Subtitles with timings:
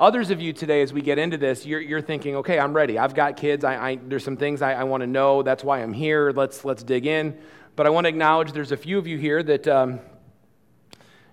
[0.00, 2.98] Others of you today, as we get into this, you're, you're thinking, okay, I'm ready.
[2.98, 3.66] I've got kids.
[3.66, 5.42] I, I there's some things I, I want to know.
[5.42, 6.32] That's why I'm here.
[6.34, 7.38] Let's, let's dig in.
[7.76, 10.00] But I want to acknowledge there's a few of you here that um,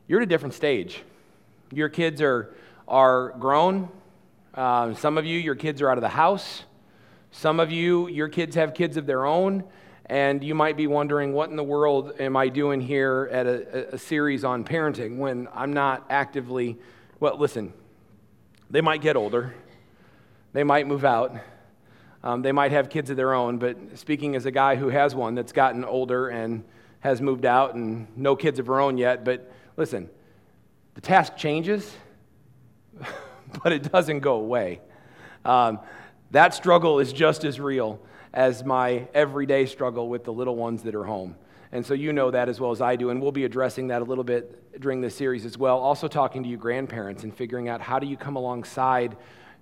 [0.05, 1.01] you're at a different stage.
[1.71, 2.53] Your kids are,
[2.89, 3.87] are grown.
[4.53, 6.63] Uh, some of you, your kids are out of the house.
[7.31, 9.63] Some of you, your kids have kids of their own.
[10.07, 13.95] And you might be wondering, what in the world am I doing here at a,
[13.95, 16.77] a series on parenting when I'm not actively,
[17.21, 17.71] well, listen,
[18.69, 19.53] they might get older,
[20.53, 21.35] they might move out,
[22.23, 25.15] um, they might have kids of their own, but speaking as a guy who has
[25.15, 26.63] one that's gotten older and
[26.99, 30.09] has moved out and no kids of her own yet, but listen,
[30.95, 31.95] the task changes,
[33.63, 34.81] but it doesn't go away.
[35.45, 35.79] Um,
[36.31, 37.99] that struggle is just as real
[38.33, 41.35] as my everyday struggle with the little ones that are home.
[41.71, 43.09] And so you know that as well as I do.
[43.09, 45.77] And we'll be addressing that a little bit during this series as well.
[45.79, 49.17] Also, talking to you grandparents and figuring out how do you come alongside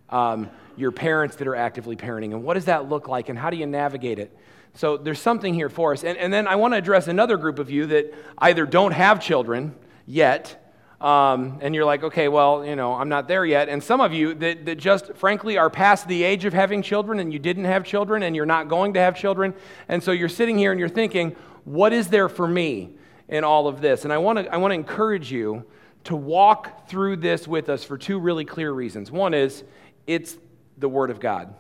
[0.10, 3.50] um, your parents that are actively parenting and what does that look like and how
[3.50, 4.36] do you navigate it.
[4.76, 6.04] So there's something here for us.
[6.04, 9.22] And, and then I want to address another group of you that either don't have
[9.22, 9.74] children
[10.06, 10.62] yet.
[11.00, 13.70] Um, and you're like, okay, well, you know, I'm not there yet.
[13.70, 17.20] And some of you that, that just frankly are past the age of having children
[17.20, 19.54] and you didn't have children and you're not going to have children.
[19.88, 22.92] And so you're sitting here and you're thinking, what is there for me
[23.28, 24.04] in all of this?
[24.04, 25.66] And I want to I want to encourage you
[26.06, 29.12] to walk through this with us for two really clear reasons.
[29.12, 29.64] One is
[30.08, 30.38] it's
[30.78, 31.54] the Word of God,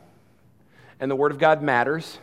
[0.99, 2.19] and the Word of God matters.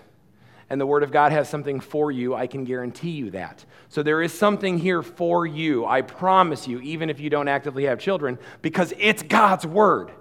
[0.71, 2.35] And the Word of God has something for you.
[2.35, 3.63] I can guarantee you that.
[3.91, 5.85] So there is something here for you.
[5.85, 10.13] I promise you, even if you don't actively have children, because it's God's Word.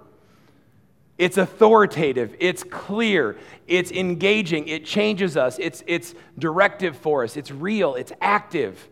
[1.18, 3.36] It's authoritative, it's clear,
[3.68, 8.88] it's engaging, it changes us, it's, it's directive for us, it's real, it's active.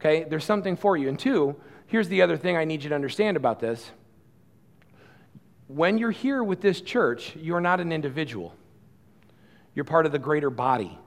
[0.00, 1.08] Okay, there's something for you.
[1.08, 3.90] And two, here's the other thing I need you to understand about this.
[5.68, 8.54] When you're here with this church, you're not an individual,
[9.74, 10.98] you're part of the greater body,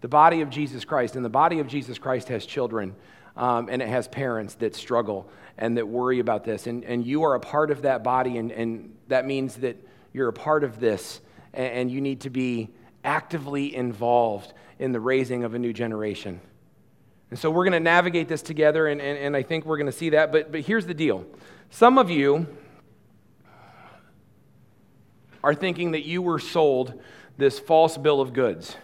[0.00, 1.16] the body of Jesus Christ.
[1.16, 2.94] And the body of Jesus Christ has children.
[3.36, 6.66] Um, and it has parents that struggle and that worry about this.
[6.66, 9.76] And, and you are a part of that body, and, and that means that
[10.16, 11.20] you're a part of this,
[11.52, 12.70] and you need to be
[13.04, 16.40] actively involved in the raising of a new generation.
[17.28, 19.88] And so we're going to navigate this together, and, and, and I think we're going
[19.88, 20.32] to see that.
[20.32, 21.26] But, but here's the deal
[21.68, 22.46] some of you
[25.44, 26.98] are thinking that you were sold
[27.36, 28.74] this false bill of goods.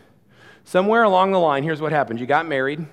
[0.64, 2.84] Somewhere along the line, here's what happened you got married,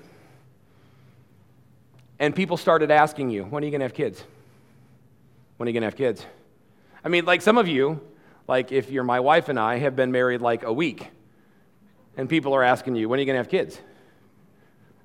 [2.19, 4.23] and people started asking you, When are you going to have kids?
[5.57, 6.25] When are you going to have kids?
[7.03, 7.99] I mean, like some of you,
[8.49, 11.07] like if you're my wife and I have been married like a week,
[12.17, 13.79] and people are asking you, when are you going to have kids?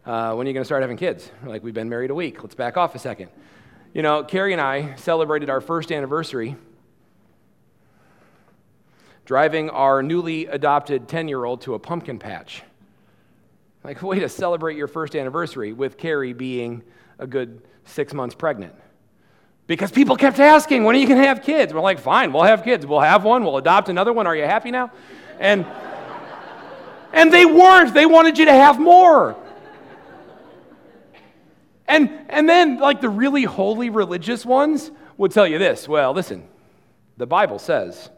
[0.07, 1.31] Uh, when are you going to start having kids?
[1.45, 2.43] like, we've been married a week.
[2.43, 3.29] Let's back off a second.
[3.93, 6.57] You know, Carrie and I celebrated our first anniversary
[9.27, 12.63] driving our newly adopted 10 year old to a pumpkin patch.
[13.85, 16.83] Like, way to celebrate your first anniversary with Carrie being
[17.19, 18.75] a good six months pregnant.
[19.67, 21.73] Because people kept asking, when are you going to have kids?
[21.73, 22.87] We're like, fine, we'll have kids.
[22.87, 23.45] We'll have one.
[23.45, 24.27] We'll adopt another one.
[24.27, 24.91] Are you happy now?
[25.41, 25.65] And,
[27.13, 27.95] and they weren't.
[27.95, 29.37] They wanted you to have more.
[31.87, 36.47] And, and then, like the really holy religious ones would tell you this well, listen,
[37.17, 38.11] the Bible says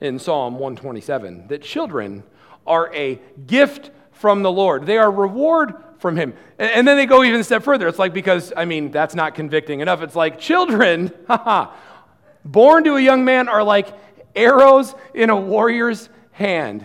[0.00, 2.22] in Psalm 127 that children
[2.66, 4.86] are a gift from the Lord.
[4.86, 6.34] They are reward from him.
[6.58, 7.88] And, then they go even a step further.
[7.88, 10.02] It's like, because, I mean, that's not convicting enough.
[10.02, 11.12] It's like children,
[12.44, 13.88] born to a young man are like
[14.34, 16.84] arrows in a warrior's hand,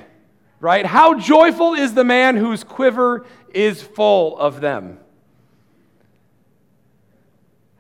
[0.60, 0.86] right?
[0.86, 5.00] How joyful is the man whose quiver is full of them.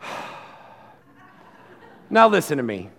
[2.09, 2.89] now, listen to me.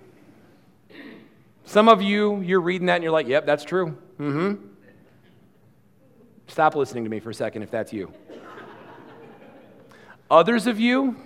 [1.64, 3.96] Some of you, you're reading that and you're like, yep, that's true.
[4.18, 4.54] Mm hmm.
[6.52, 8.12] Stop listening to me for a second if that's you.
[10.30, 11.16] Others of you,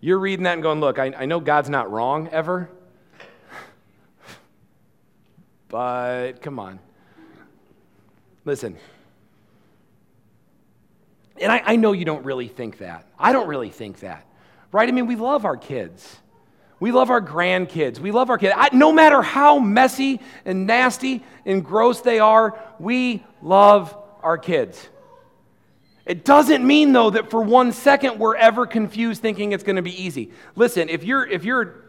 [0.00, 2.70] you're reading that and going, look, I, I know God's not wrong ever,
[5.66, 6.78] but come on.
[8.44, 8.76] Listen.
[11.40, 13.08] And I, I know you don't really think that.
[13.18, 14.24] I don't really think that,
[14.70, 14.88] right?
[14.88, 16.20] I mean, we love our kids.
[16.78, 17.98] We love our grandkids.
[17.98, 18.54] We love our kids.
[18.56, 24.88] I, no matter how messy and nasty and gross they are, we love our kids.
[26.04, 29.82] It doesn't mean, though, that for one second we're ever confused thinking it's going to
[29.82, 30.30] be easy.
[30.54, 31.84] Listen, if you're, if you're,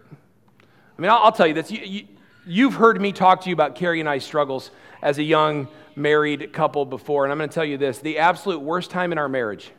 [0.98, 1.70] I mean, I'll, I'll tell you this.
[1.70, 2.08] You, you,
[2.46, 6.54] you've heard me talk to you about Carrie and I's struggles as a young married
[6.54, 9.30] couple before, and I'm going to tell you this the absolute worst time in our
[9.30, 9.70] marriage,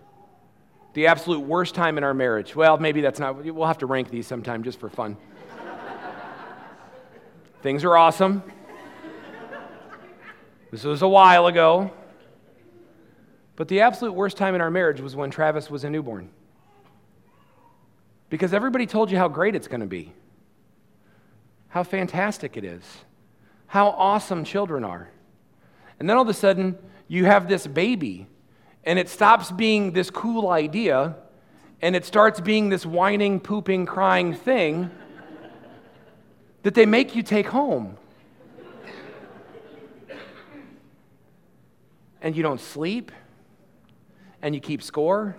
[0.94, 4.10] the absolute worst time in our marriage, well, maybe that's not, we'll have to rank
[4.10, 5.16] these sometime just for fun.
[7.62, 8.42] Things are awesome.
[10.70, 11.90] this was a while ago.
[13.56, 16.30] But the absolute worst time in our marriage was when Travis was a newborn.
[18.30, 20.12] Because everybody told you how great it's going to be,
[21.68, 22.84] how fantastic it is,
[23.66, 25.10] how awesome children are.
[25.98, 28.28] And then all of a sudden, you have this baby,
[28.84, 31.16] and it stops being this cool idea,
[31.82, 34.90] and it starts being this whining, pooping, crying thing
[36.62, 37.96] that they make you take home.
[42.20, 43.12] And you don't sleep,
[44.42, 45.36] and you keep score,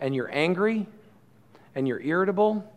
[0.00, 0.86] and you're angry,
[1.74, 2.72] and you're irritable,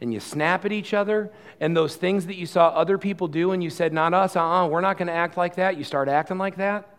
[0.00, 3.52] and you snap at each other, and those things that you saw other people do
[3.52, 5.56] and you said, Not us, uh uh-uh, uh, we are not going to act like
[5.56, 6.93] that, you start acting like that.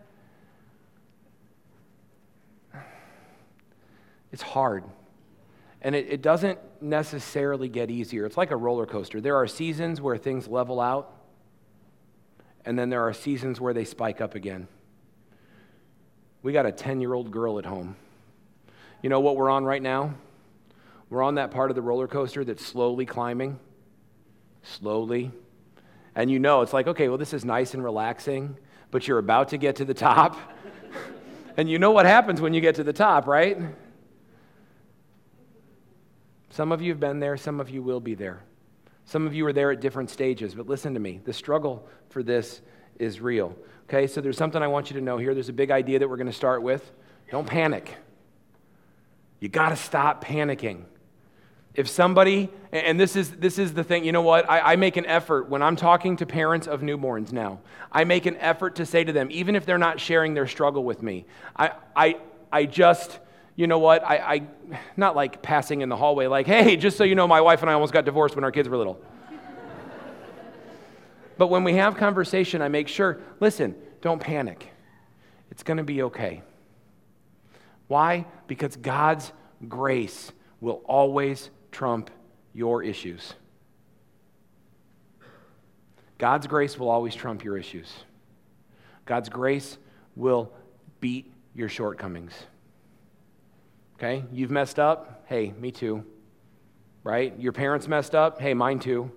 [4.36, 4.84] It's hard.
[5.80, 8.26] And it, it doesn't necessarily get easier.
[8.26, 9.18] It's like a roller coaster.
[9.18, 11.10] There are seasons where things level out,
[12.62, 14.68] and then there are seasons where they spike up again.
[16.42, 17.96] We got a 10 year old girl at home.
[19.02, 20.12] You know what we're on right now?
[21.08, 23.58] We're on that part of the roller coaster that's slowly climbing,
[24.62, 25.30] slowly.
[26.14, 28.58] And you know, it's like, okay, well, this is nice and relaxing,
[28.90, 30.36] but you're about to get to the top.
[31.56, 33.56] and you know what happens when you get to the top, right?
[36.56, 38.42] Some of you have been there, some of you will be there.
[39.04, 41.20] Some of you are there at different stages, but listen to me.
[41.22, 42.62] The struggle for this
[42.98, 43.54] is real.
[43.90, 45.34] Okay, so there's something I want you to know here.
[45.34, 46.90] There's a big idea that we're going to start with.
[47.30, 47.94] Don't panic.
[49.38, 50.84] You got to stop panicking.
[51.74, 54.48] If somebody, and this is, this is the thing, you know what?
[54.48, 57.60] I, I, make an effort when I'm talking to parents of newborns now,
[57.92, 60.84] I make an effort to say to them, even if they're not sharing their struggle
[60.84, 62.16] with me, I, I,
[62.50, 63.18] I just,
[63.56, 64.04] you know what?
[64.04, 67.40] I, I, not like passing in the hallway, like, hey, just so you know, my
[67.40, 69.00] wife and I almost got divorced when our kids were little.
[71.38, 74.70] but when we have conversation, I make sure, listen, don't panic.
[75.50, 76.42] It's going to be okay.
[77.88, 78.26] Why?
[78.46, 79.32] Because God's
[79.66, 82.10] grace will always trump
[82.52, 83.34] your issues.
[86.18, 87.90] God's grace will always trump your issues.
[89.06, 89.78] God's grace
[90.14, 90.52] will
[91.00, 92.34] beat your shortcomings.
[93.98, 94.24] Okay?
[94.32, 95.24] You've messed up?
[95.26, 96.04] Hey, me too.
[97.02, 97.38] Right?
[97.38, 98.40] Your parents messed up?
[98.40, 99.10] Hey, mine too.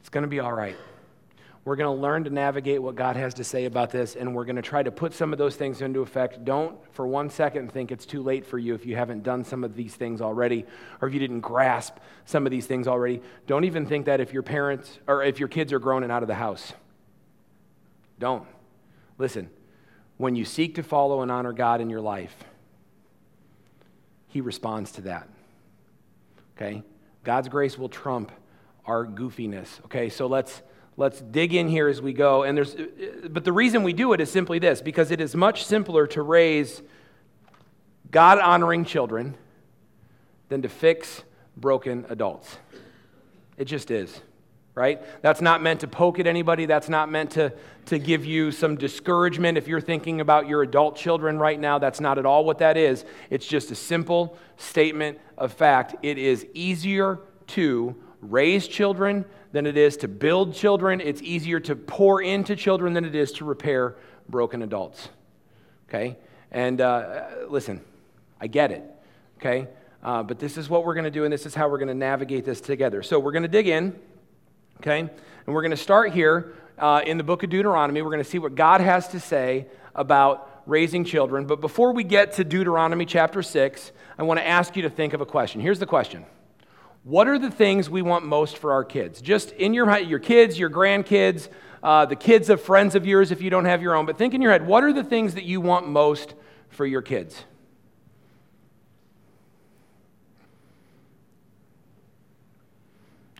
[0.00, 0.76] It's going to be all right.
[1.64, 4.46] We're going to learn to navigate what God has to say about this, and we're
[4.46, 6.42] going to try to put some of those things into effect.
[6.42, 9.62] Don't for one second think it's too late for you if you haven't done some
[9.64, 10.64] of these things already,
[11.02, 13.20] or if you didn't grasp some of these things already.
[13.46, 16.22] Don't even think that if your parents or if your kids are grown and out
[16.22, 16.72] of the house.
[18.18, 18.46] Don't.
[19.18, 19.50] Listen,
[20.18, 22.36] when you seek to follow and honor God in your life,
[24.26, 25.28] He responds to that.
[26.56, 26.82] Okay?
[27.24, 28.30] God's grace will trump
[28.84, 29.82] our goofiness.
[29.84, 30.62] Okay, so let's
[30.96, 32.42] let's dig in here as we go.
[32.42, 32.74] And there's
[33.28, 36.22] but the reason we do it is simply this because it is much simpler to
[36.22, 36.82] raise
[38.10, 39.36] God honoring children
[40.48, 41.22] than to fix
[41.56, 42.58] broken adults.
[43.56, 44.20] It just is
[44.78, 45.02] right?
[45.22, 46.64] That's not meant to poke at anybody.
[46.64, 47.52] That's not meant to,
[47.86, 51.78] to give you some discouragement if you're thinking about your adult children right now.
[51.78, 53.04] That's not at all what that is.
[53.28, 55.96] It's just a simple statement of fact.
[56.02, 61.00] It is easier to raise children than it is to build children.
[61.00, 63.96] It's easier to pour into children than it is to repair
[64.28, 65.08] broken adults.
[65.88, 66.16] Okay?
[66.52, 67.80] And uh, listen,
[68.40, 68.84] I get it.
[69.38, 69.66] Okay?
[70.04, 71.88] Uh, but this is what we're going to do, and this is how we're going
[71.88, 73.02] to navigate this together.
[73.02, 73.98] So we're going to dig in
[74.80, 75.00] okay?
[75.00, 78.02] And we're going to start here uh, in the book of Deuteronomy.
[78.02, 81.46] We're going to see what God has to say about raising children.
[81.46, 85.14] But before we get to Deuteronomy chapter 6, I want to ask you to think
[85.14, 85.60] of a question.
[85.60, 86.24] Here's the question
[87.04, 89.20] What are the things we want most for our kids?
[89.20, 91.48] Just in your, your kids, your grandkids,
[91.82, 94.34] uh, the kids of friends of yours if you don't have your own, but think
[94.34, 96.34] in your head what are the things that you want most
[96.68, 97.44] for your kids?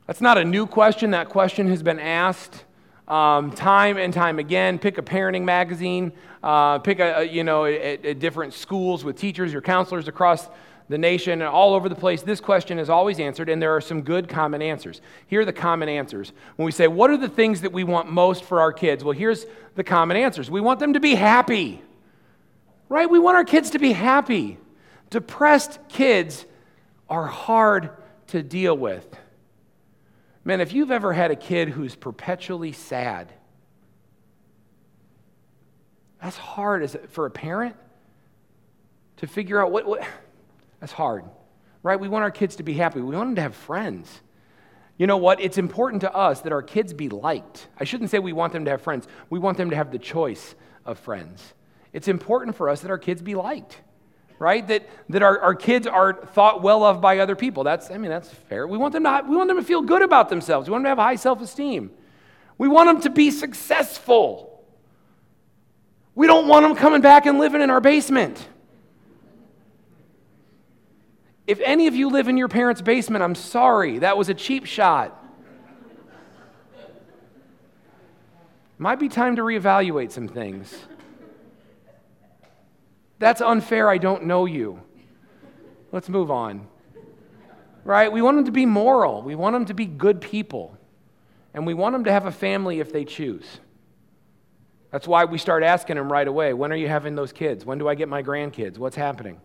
[0.08, 1.10] That's not a new question.
[1.10, 2.64] That question has been asked
[3.08, 4.78] um, time and time again.
[4.78, 6.12] Pick a parenting magazine,
[6.42, 10.48] uh, pick a, a you know, at, different schools with teachers or counselors across
[10.88, 12.22] the nation and all over the place.
[12.22, 15.02] This question is always answered, and there are some good common answers.
[15.26, 16.32] Here are the common answers.
[16.56, 19.04] When we say, What are the things that we want most for our kids?
[19.04, 20.50] Well, here's the common answers.
[20.50, 21.82] We want them to be happy,
[22.88, 23.10] right?
[23.10, 24.56] We want our kids to be happy.
[25.10, 26.46] Depressed kids
[27.10, 27.90] are hard
[28.28, 29.06] to deal with.
[30.48, 33.30] Man, if you've ever had a kid who's perpetually sad,
[36.22, 37.76] that's hard as for a parent
[39.18, 40.02] to figure out what, what
[40.80, 41.26] that's hard,
[41.82, 42.00] right?
[42.00, 42.98] We want our kids to be happy.
[43.02, 44.22] We want them to have friends.
[44.96, 45.38] You know what?
[45.38, 47.66] It's important to us that our kids be liked.
[47.78, 49.98] I shouldn't say we want them to have friends, we want them to have the
[49.98, 50.54] choice
[50.86, 51.44] of friends.
[51.92, 53.82] It's important for us that our kids be liked,
[54.38, 54.66] right?
[54.68, 57.64] That, that our, our kids are thought well of by other people.
[57.64, 58.66] That's, I mean, that's fair.
[58.66, 60.96] We want, them to, we want them to feel good about themselves, we want them
[60.96, 61.90] to have high self esteem.
[62.56, 64.64] We want them to be successful.
[66.16, 68.44] We don't want them coming back and living in our basement.
[71.46, 74.00] If any of you live in your parents' basement, I'm sorry.
[74.00, 75.14] That was a cheap shot.
[78.76, 80.76] Might be time to reevaluate some things.
[83.18, 83.88] That's unfair.
[83.88, 84.80] I don't know you.
[85.92, 86.66] Let's move on.
[87.84, 88.12] Right?
[88.12, 89.22] We want them to be moral.
[89.22, 90.76] We want them to be good people.
[91.54, 93.60] And we want them to have a family if they choose.
[94.90, 97.64] That's why we start asking them right away when are you having those kids?
[97.64, 98.78] When do I get my grandkids?
[98.78, 99.40] What's happening?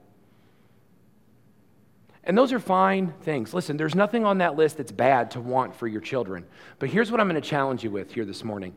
[2.26, 3.54] And those are fine things.
[3.54, 6.46] Listen, there's nothing on that list that's bad to want for your children.
[6.80, 8.74] But here's what I'm going to challenge you with here this morning.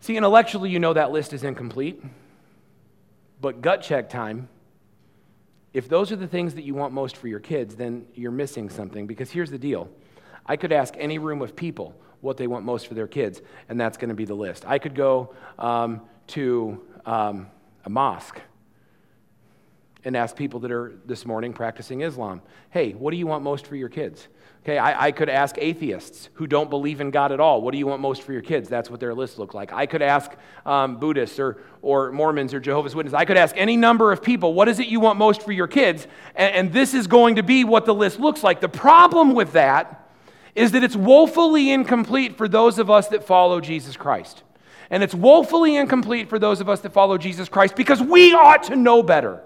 [0.00, 2.02] See, intellectually, you know that list is incomplete.
[3.40, 4.48] But gut check time,
[5.72, 8.68] if those are the things that you want most for your kids, then you're missing
[8.68, 9.06] something.
[9.06, 9.88] Because here's the deal
[10.46, 13.80] I could ask any room of people what they want most for their kids, and
[13.80, 14.64] that's going to be the list.
[14.66, 17.46] I could go um, to um,
[17.84, 18.40] a mosque
[20.04, 22.40] and ask people that are this morning practicing Islam,
[22.70, 24.28] hey, what do you want most for your kids?
[24.62, 27.78] Okay, I, I, could ask atheists who don't believe in God at all, what do
[27.78, 28.68] you want most for your kids?
[28.68, 29.72] That's what their list looked like.
[29.72, 30.32] I could ask
[30.66, 33.14] um, Buddhists or, or Mormons or Jehovah's Witnesses.
[33.14, 35.68] I could ask any number of people, what is it you want most for your
[35.68, 36.06] kids?
[36.34, 38.60] And, and this is going to be what the list looks like.
[38.60, 40.10] The problem with that
[40.54, 44.42] is that it's woefully incomplete for those of us that follow Jesus Christ.
[44.90, 48.64] And it's woefully incomplete for those of us that follow Jesus Christ because we ought
[48.64, 49.42] to know better.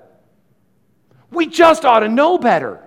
[1.32, 2.82] We just ought to know better.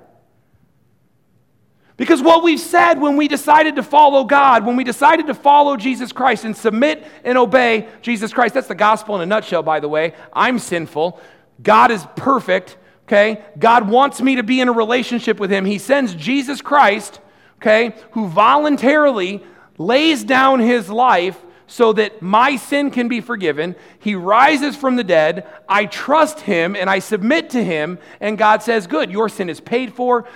[1.98, 5.78] Because what we've said when we decided to follow God, when we decided to follow
[5.78, 9.80] Jesus Christ and submit and obey Jesus Christ, that's the gospel in a nutshell, by
[9.80, 10.14] the way.
[10.34, 11.20] I'm sinful.
[11.64, 13.46] God is perfect, okay?
[13.58, 15.64] God wants me to be in a relationship with Him.
[15.64, 17.22] He sends Jesus Christ,
[17.62, 19.42] okay, who voluntarily
[19.78, 23.76] lays down His life so that my sin can be forgiven.
[24.00, 25.48] He rises from the dead.
[25.68, 28.00] I trust him and I submit to him.
[28.20, 30.28] And God says, Good, your sin is paid for.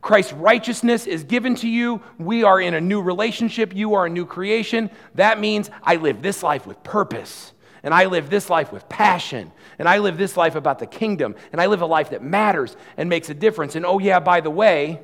[0.00, 2.00] Christ's righteousness is given to you.
[2.18, 3.74] We are in a new relationship.
[3.74, 4.90] You are a new creation.
[5.16, 7.52] That means I live this life with purpose.
[7.82, 9.50] And I live this life with passion.
[9.78, 11.34] And I live this life about the kingdom.
[11.50, 13.74] And I live a life that matters and makes a difference.
[13.74, 15.00] And oh, yeah, by the way,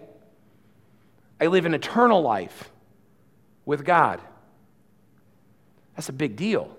[1.41, 2.71] I live an eternal life
[3.65, 4.21] with God.
[5.97, 6.77] That's a big deal.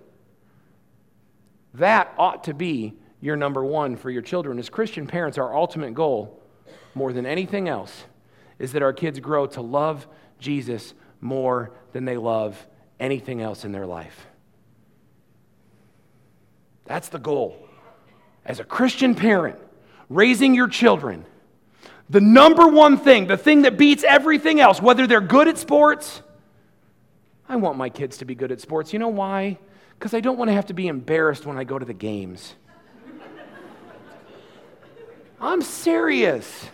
[1.75, 4.59] That ought to be your number one for your children.
[4.59, 6.41] As Christian parents, our ultimate goal,
[6.93, 8.03] more than anything else,
[8.59, 10.07] is that our kids grow to love
[10.39, 12.67] Jesus more than they love
[12.99, 14.27] anything else in their life.
[16.85, 17.67] That's the goal.
[18.45, 19.57] As a Christian parent,
[20.09, 21.25] raising your children,
[22.09, 26.21] the number one thing, the thing that beats everything else, whether they're good at sports,
[27.47, 28.93] I want my kids to be good at sports.
[28.93, 29.57] You know why?
[29.97, 32.55] Because I don't want to have to be embarrassed when I go to the games.
[35.39, 36.69] I'm serious.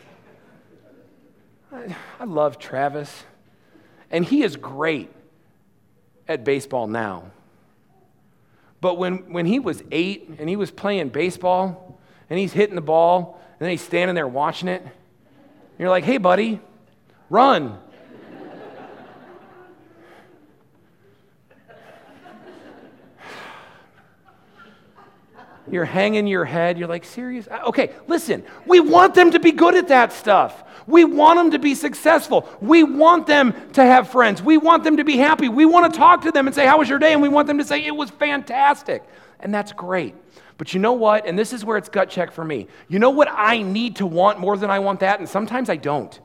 [1.71, 3.23] I, I, love Travis,
[4.11, 5.09] and he is great
[6.27, 7.31] at baseball now.
[8.79, 11.99] But when, when he was eight and he was playing baseball
[12.29, 14.85] and he's hitting the ball and then he's standing there watching it,
[15.79, 16.61] you're like, hey, buddy,
[17.29, 17.79] run.
[25.71, 26.77] You're hanging your head.
[26.77, 27.47] You're like, serious?
[27.67, 28.43] Okay, listen.
[28.65, 30.63] We want them to be good at that stuff.
[30.87, 32.49] We want them to be successful.
[32.61, 34.41] We want them to have friends.
[34.41, 35.49] We want them to be happy.
[35.49, 37.13] We want to talk to them and say, How was your day?
[37.13, 39.03] And we want them to say, It was fantastic.
[39.39, 40.15] And that's great.
[40.57, 41.25] But you know what?
[41.25, 42.67] And this is where it's gut check for me.
[42.89, 45.19] You know what I need to want more than I want that?
[45.19, 46.19] And sometimes I don't.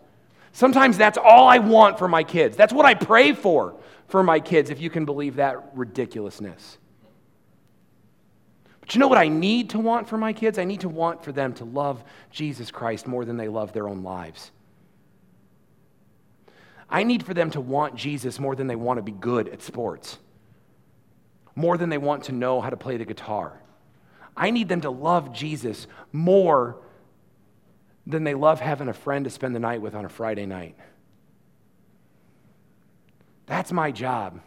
[0.53, 2.57] Sometimes that's all I want for my kids.
[2.57, 3.77] That's what I pray for
[4.09, 6.79] for my kids, if you can believe that ridiculousness.
[8.85, 10.59] But you know what I need to want for my kids?
[10.59, 13.89] I need to want for them to love Jesus Christ more than they love their
[13.89, 14.51] own lives.
[16.91, 19.63] I need for them to want Jesus more than they want to be good at
[19.63, 20.19] sports,
[21.57, 23.59] more than they want to know how to play the guitar.
[24.37, 26.77] I need them to love Jesus more
[28.07, 30.77] than they love having a friend to spend the night with on a Friday night.
[33.47, 34.41] That's my job.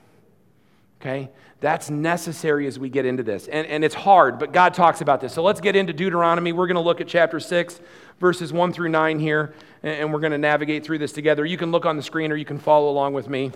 [1.02, 1.30] Okay?
[1.60, 3.48] That's necessary as we get into this.
[3.48, 5.34] And, and it's hard, but God talks about this.
[5.34, 6.52] So let's get into Deuteronomy.
[6.52, 7.80] We're going to look at chapter 6,
[8.20, 11.46] verses 1 through 9 here, and, and we're going to navigate through this together.
[11.46, 13.52] You can look on the screen or you can follow along with me.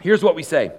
[0.00, 0.72] Here's what we say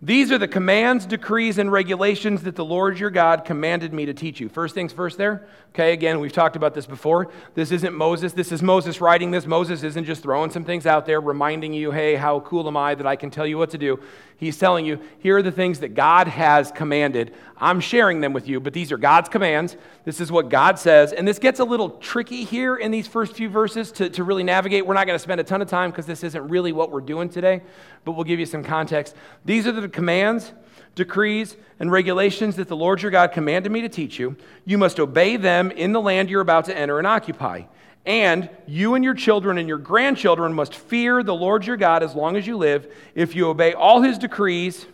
[0.00, 4.14] these are the commands, decrees, and regulations that the Lord your God commanded me to
[4.14, 4.48] teach you.
[4.48, 5.48] First things first, there.
[5.74, 7.32] Okay, again, we've talked about this before.
[7.54, 8.32] This isn't Moses.
[8.32, 9.44] This is Moses writing this.
[9.44, 12.94] Moses isn't just throwing some things out there, reminding you, hey, how cool am I
[12.94, 13.98] that I can tell you what to do.
[14.38, 17.34] He's telling you, here are the things that God has commanded.
[17.56, 19.76] I'm sharing them with you, but these are God's commands.
[20.04, 21.12] This is what God says.
[21.12, 24.44] And this gets a little tricky here in these first few verses to, to really
[24.44, 24.86] navigate.
[24.86, 27.00] We're not going to spend a ton of time because this isn't really what we're
[27.00, 27.62] doing today,
[28.08, 29.14] but we'll give you some context.
[29.44, 30.52] These are the commands,
[30.94, 34.34] decrees, and regulations that the Lord your God commanded me to teach you.
[34.64, 37.64] You must obey them in the land you're about to enter and occupy.
[38.06, 42.14] And you and your children and your grandchildren must fear the Lord your God as
[42.14, 42.90] long as you live.
[43.14, 44.86] If you obey all his decrees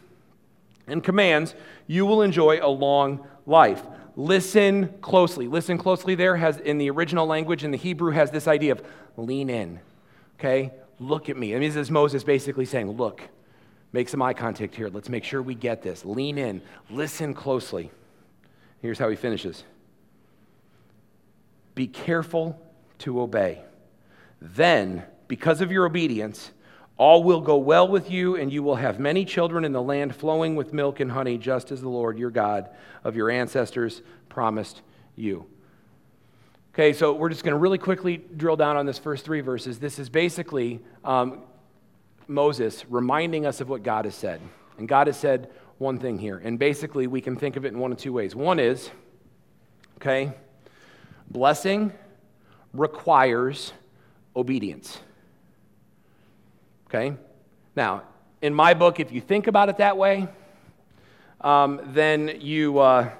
[0.88, 1.54] and commands,
[1.86, 3.80] you will enjoy a long life.
[4.16, 5.46] Listen closely.
[5.46, 8.82] Listen closely there has in the original language in the Hebrew has this idea of
[9.16, 9.78] lean in.
[10.40, 10.72] Okay?
[10.98, 11.54] Look at me.
[11.54, 13.22] I mean, this is Moses basically saying, look,
[13.92, 14.88] make some eye contact here.
[14.88, 16.04] Let's make sure we get this.
[16.04, 16.62] Lean in.
[16.90, 17.90] Listen closely.
[18.80, 19.64] Here's how he finishes.
[21.74, 22.60] Be careful
[23.00, 23.62] to obey.
[24.40, 26.52] Then, because of your obedience,
[26.96, 30.14] all will go well with you, and you will have many children in the land
[30.14, 32.68] flowing with milk and honey, just as the Lord your God
[33.02, 34.82] of your ancestors promised
[35.16, 35.46] you.
[36.74, 39.78] Okay, so we're just going to really quickly drill down on this first three verses.
[39.78, 41.42] This is basically um,
[42.26, 44.40] Moses reminding us of what God has said.
[44.76, 46.36] And God has said one thing here.
[46.42, 48.34] And basically, we can think of it in one of two ways.
[48.34, 48.90] One is,
[49.98, 50.32] okay,
[51.30, 51.92] blessing
[52.72, 53.72] requires
[54.34, 54.98] obedience.
[56.88, 57.14] Okay?
[57.76, 58.02] Now,
[58.42, 60.26] in my book, if you think about it that way,
[61.40, 63.10] um, then you, uh,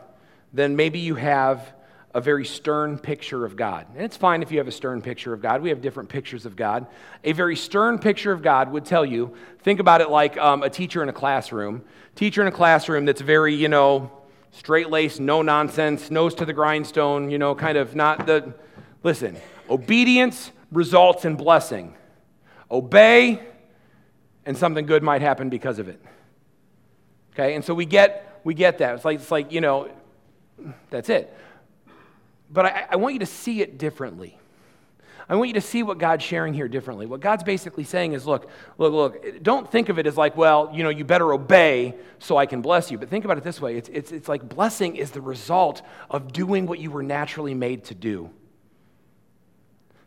[0.53, 1.74] then maybe you have
[2.15, 3.87] a very stern picture of God.
[3.95, 5.61] And it's fine if you have a stern picture of God.
[5.61, 6.87] We have different pictures of God.
[7.25, 10.71] A very stern picture of God would tell you, think about it like um, a
[10.71, 11.85] teacher in a classroom.
[12.15, 14.11] Teacher in a classroom that's very, you know,
[14.53, 18.55] straight laced, no nonsense, nose to the grindstone, you know, kind of not the
[19.05, 19.37] Listen,
[19.69, 21.95] obedience results in blessing.
[22.71, 23.39] Obey,
[24.47, 26.01] and something good might happen because of it.
[27.35, 28.95] Okay, and so we get we get that.
[28.95, 29.91] It's like it's like, you know,
[30.89, 31.37] that's it.
[32.55, 34.39] But I, I want you to see it differently.
[35.29, 37.07] I want you to see what God's sharing here differently.
[37.07, 40.71] What God's basically saying is look, look, look, don't think of it as like, well,
[40.73, 42.99] you know, you better obey so I can bless you.
[42.99, 46.33] But think about it this way it's, it's, it's like blessing is the result of
[46.33, 48.31] doing what you were naturally made to do.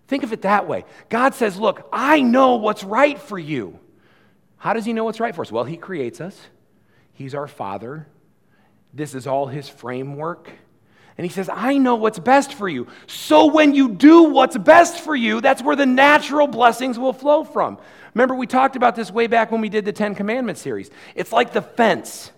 [0.07, 0.85] Think of it that way.
[1.09, 3.77] God says, Look, I know what's right for you.
[4.55, 5.51] How does He know what's right for us?
[5.51, 6.39] Well, He creates us,
[7.13, 8.07] He's our Father.
[8.93, 10.49] This is all His framework.
[11.17, 12.87] And He says, I know what's best for you.
[13.07, 17.43] So when you do what's best for you, that's where the natural blessings will flow
[17.43, 17.79] from.
[18.13, 20.89] Remember, we talked about this way back when we did the Ten Commandments series.
[21.15, 22.31] It's like the fence.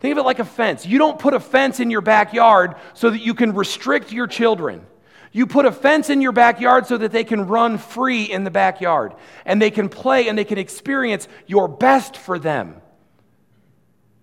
[0.00, 0.84] Think of it like a fence.
[0.84, 4.84] You don't put a fence in your backyard so that you can restrict your children.
[5.30, 8.50] You put a fence in your backyard so that they can run free in the
[8.50, 9.14] backyard
[9.46, 12.82] and they can play and they can experience your best for them.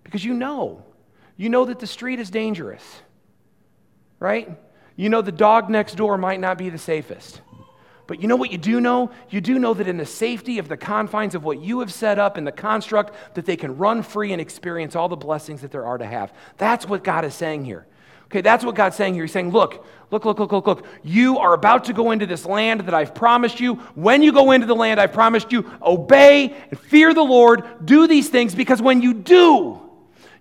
[0.04, 0.84] Because you know,
[1.36, 2.84] you know that the street is dangerous,
[4.20, 4.48] right?
[4.94, 7.40] You know the dog next door might not be the safest.
[8.06, 9.12] But you know what you do know?
[9.28, 12.18] You do know that in the safety of the confines of what you have set
[12.18, 15.70] up in the construct, that they can run free and experience all the blessings that
[15.70, 16.32] there are to have.
[16.58, 17.86] That's what God is saying here.
[18.24, 19.24] Okay, that's what God's saying here.
[19.24, 20.86] He's saying, look, look, look, look, look, look.
[21.04, 23.76] You are about to go into this land that I've promised you.
[23.94, 27.86] When you go into the land I've promised you, obey and fear the Lord.
[27.86, 29.80] Do these things because when you do,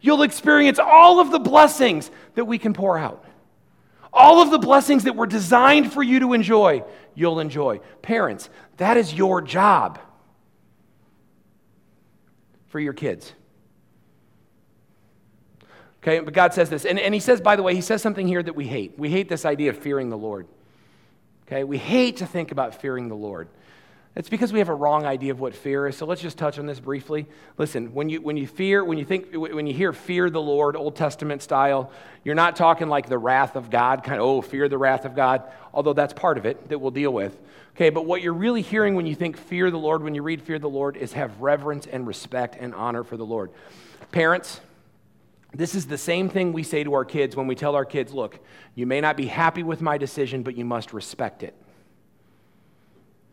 [0.02, 3.26] you'll experience all of the blessings that we can pour out.
[4.12, 6.84] All of the blessings that were designed for you to enjoy,
[7.16, 7.80] you'll enjoy.
[8.02, 10.00] Parents, that is your job
[12.68, 13.34] for your kids.
[16.02, 16.86] Okay, but God says this.
[16.86, 18.98] And, and He says, by the way, He says something here that we hate.
[18.98, 20.48] We hate this idea of fearing the Lord.
[21.48, 23.50] Okay, we hate to think about fearing the Lord.
[24.16, 25.96] It's because we have a wrong idea of what fear is.
[25.96, 27.28] So let's just touch on this briefly.
[27.58, 30.76] Listen, when you, when you fear, when you think, when you hear fear the Lord,
[30.76, 31.92] Old Testament style,
[32.24, 35.16] you're not talking like the wrath of God, kind of, oh, fear the wrath of
[35.16, 35.44] God,
[35.74, 37.38] although that's part of it that we'll deal with.
[37.76, 40.42] Okay, but what you're really hearing when you think fear the Lord, when you read
[40.42, 43.52] fear the Lord, is have reverence and respect and honor for the Lord.
[44.12, 44.60] Parents,
[45.54, 48.12] this is the same thing we say to our kids when we tell our kids,
[48.12, 48.40] look,
[48.76, 51.56] you may not be happy with my decision, but you must respect it.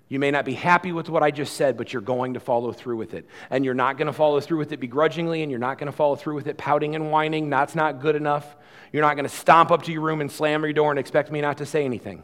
[0.09, 2.71] You may not be happy with what I just said, but you're going to follow
[2.73, 3.27] through with it.
[3.51, 5.97] And you're not going to follow through with it begrudgingly, and you're not going to
[5.97, 7.51] follow through with it pouting and whining.
[7.51, 8.57] That's not good enough.
[8.93, 11.33] You're not going to stomp up to your room and slam your door and expect
[11.33, 12.23] me not to say anything.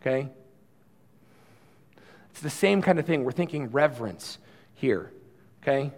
[0.00, 0.30] Okay?
[2.30, 3.24] It's the same kind of thing.
[3.24, 4.38] We're thinking reverence
[4.72, 5.12] here.
[5.62, 5.92] Okay?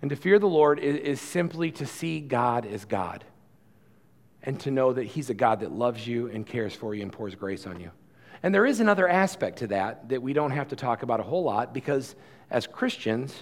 [0.00, 3.22] And to fear the Lord is, is simply to see God as God
[4.42, 7.12] and to know that He's a God that loves you and cares for you and
[7.12, 7.90] pours grace on you.
[8.44, 11.22] And there is another aspect to that that we don't have to talk about a
[11.22, 12.14] whole lot because
[12.50, 13.34] as Christians,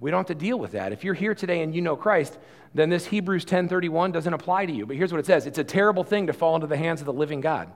[0.00, 0.90] we don't have to deal with that.
[0.90, 2.38] If you're here today and you know Christ,
[2.72, 4.86] then this Hebrews 10:31 doesn't apply to you.
[4.86, 5.44] But here's what it says.
[5.44, 7.70] It's a terrible thing to fall into the hands of the living God.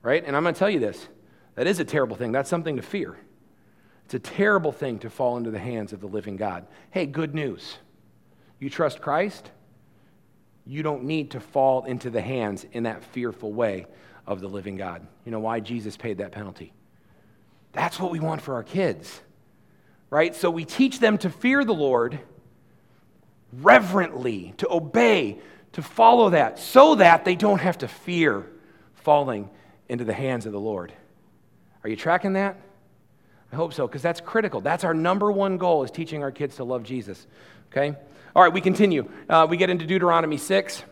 [0.00, 0.24] Right?
[0.24, 1.06] And I'm going to tell you this.
[1.56, 2.32] That is a terrible thing.
[2.32, 3.18] That's something to fear.
[4.06, 6.66] It's a terrible thing to fall into the hands of the living God.
[6.90, 7.76] Hey, good news.
[8.60, 9.50] You trust Christ?
[10.64, 13.88] You don't need to fall into the hands in that fearful way
[14.26, 15.06] of the living God.
[15.24, 16.72] You know why Jesus paid that penalty?
[17.72, 19.20] That's what we want for our kids,
[20.10, 20.34] right?
[20.34, 22.18] So we teach them to fear the Lord
[23.52, 25.38] reverently, to obey,
[25.72, 28.46] to follow that, so that they don't have to fear
[28.94, 29.50] falling
[29.88, 30.92] into the hands of the Lord.
[31.84, 32.56] Are you tracking that?
[33.52, 34.60] I hope so, because that's critical.
[34.60, 37.26] That's our number one goal is teaching our kids to love Jesus.
[37.70, 37.96] Okay?
[38.34, 39.08] All right, we continue.
[39.28, 40.82] Uh, we get into Deuteronomy 6.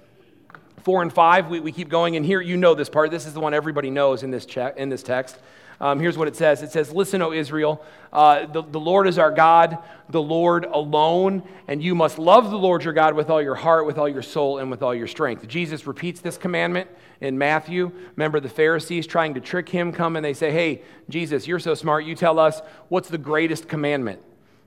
[0.84, 3.10] 4 and 5, we, we keep going, and here you know this part.
[3.10, 5.38] This is the one everybody knows in this, che- in this text.
[5.80, 9.18] Um, here's what it says It says, Listen, O Israel, uh, the, the Lord is
[9.18, 9.78] our God,
[10.10, 13.86] the Lord alone, and you must love the Lord your God with all your heart,
[13.86, 15.48] with all your soul, and with all your strength.
[15.48, 17.90] Jesus repeats this commandment in Matthew.
[18.14, 21.74] Remember the Pharisees trying to trick him come and they say, Hey, Jesus, you're so
[21.74, 22.04] smart.
[22.04, 24.20] You tell us what's the greatest commandment.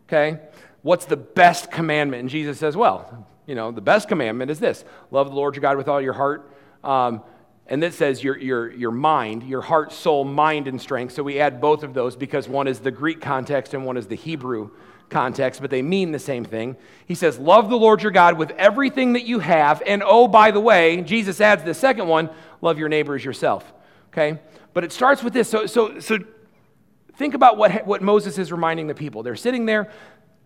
[0.08, 0.40] Okay?
[0.82, 2.22] What's the best commandment?
[2.22, 5.62] And Jesus says, Well, you know, the best commandment is this love the Lord your
[5.62, 6.52] God with all your heart.
[6.84, 7.24] Um,
[7.70, 11.14] and that says your, your, your mind, your heart, soul, mind, and strength.
[11.14, 14.08] So we add both of those because one is the Greek context and one is
[14.08, 14.70] the Hebrew
[15.10, 16.78] context, but they mean the same thing.
[17.06, 19.82] He says, Love the Lord your God with everything that you have.
[19.86, 22.30] And oh, by the way, Jesus adds the second one
[22.62, 23.72] love your neighbor as yourself.
[24.12, 24.40] Okay?
[24.74, 25.50] But it starts with this.
[25.50, 26.20] So, so, so
[27.16, 29.24] think about what, what Moses is reminding the people.
[29.24, 29.92] They're sitting there.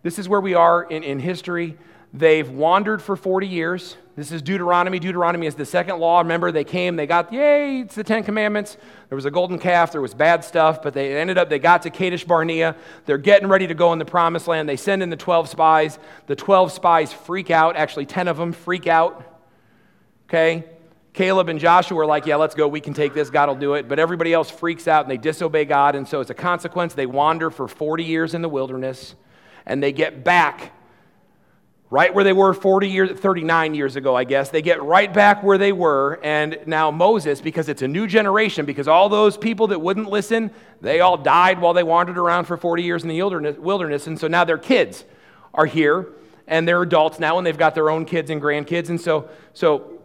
[0.03, 1.77] This is where we are in, in history.
[2.13, 3.95] They've wandered for 40 years.
[4.17, 4.99] This is Deuteronomy.
[4.99, 6.19] Deuteronomy is the second law.
[6.19, 8.75] Remember, they came, they got, yay, it's the Ten Commandments.
[9.07, 11.83] There was a golden calf, there was bad stuff, but they ended up, they got
[11.83, 12.75] to Kadesh Barnea.
[13.05, 14.67] They're getting ready to go in the promised land.
[14.67, 15.99] They send in the 12 spies.
[16.27, 17.77] The 12 spies freak out.
[17.77, 19.23] Actually, 10 of them freak out.
[20.27, 20.65] Okay?
[21.13, 22.67] Caleb and Joshua are like, yeah, let's go.
[22.67, 23.29] We can take this.
[23.29, 23.87] God will do it.
[23.87, 25.95] But everybody else freaks out and they disobey God.
[25.95, 29.15] And so, as a consequence, they wander for 40 years in the wilderness
[29.65, 30.73] and they get back
[31.91, 34.49] right where they were 40 years 39 years ago i guess.
[34.49, 38.65] They get right back where they were and now moses because it's a new generation
[38.65, 40.49] because all those people that wouldn't listen
[40.79, 43.21] they all died while they wandered around for 40 years in the
[43.59, 45.03] wilderness and so now their kids
[45.53, 46.07] are here
[46.47, 50.00] and they're adults now and they've got their own kids and grandkids and so so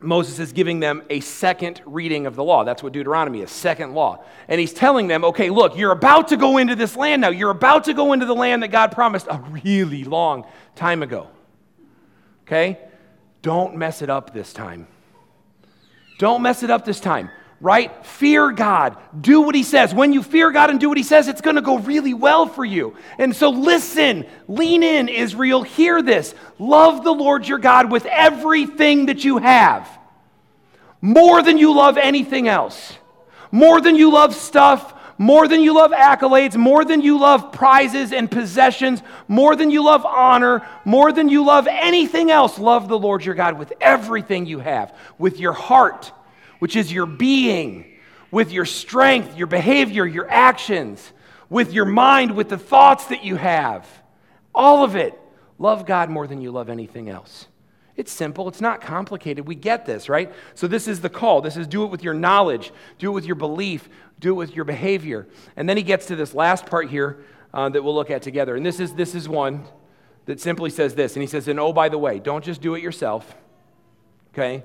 [0.00, 2.64] Moses is giving them a second reading of the law.
[2.64, 4.22] That's what Deuteronomy is, second law.
[4.48, 7.30] And he's telling them, okay, look, you're about to go into this land now.
[7.30, 11.28] You're about to go into the land that God promised a really long time ago.
[12.42, 12.78] Okay?
[13.40, 14.86] Don't mess it up this time.
[16.18, 17.30] Don't mess it up this time,
[17.64, 18.04] right?
[18.04, 18.98] Fear God.
[19.18, 19.94] Do what He says.
[19.94, 22.44] When you fear God and do what He says, it's going to go really well
[22.44, 22.94] for you.
[23.16, 25.62] And so listen, lean in, Israel.
[25.62, 26.34] Hear this.
[26.58, 29.88] Love the Lord your God with everything that you have,
[31.00, 32.98] more than you love anything else,
[33.50, 38.12] more than you love stuff more than you love accolades, more than you love prizes
[38.12, 42.98] and possessions, more than you love honor, more than you love anything else, love the
[42.98, 46.10] Lord your God with everything you have, with your heart,
[46.58, 47.92] which is your being,
[48.30, 51.12] with your strength, your behavior, your actions,
[51.48, 53.86] with your mind, with the thoughts that you have.
[54.54, 55.18] All of it.
[55.58, 57.46] Love God more than you love anything else.
[57.96, 58.48] It's simple.
[58.48, 59.46] It's not complicated.
[59.46, 60.32] We get this, right?
[60.54, 61.40] So, this is the call.
[61.40, 63.88] This is do it with your knowledge, do it with your belief,
[64.18, 65.28] do it with your behavior.
[65.56, 68.56] And then he gets to this last part here uh, that we'll look at together.
[68.56, 69.64] And this is, this is one
[70.26, 71.14] that simply says this.
[71.14, 73.32] And he says, and oh, by the way, don't just do it yourself,
[74.32, 74.64] okay?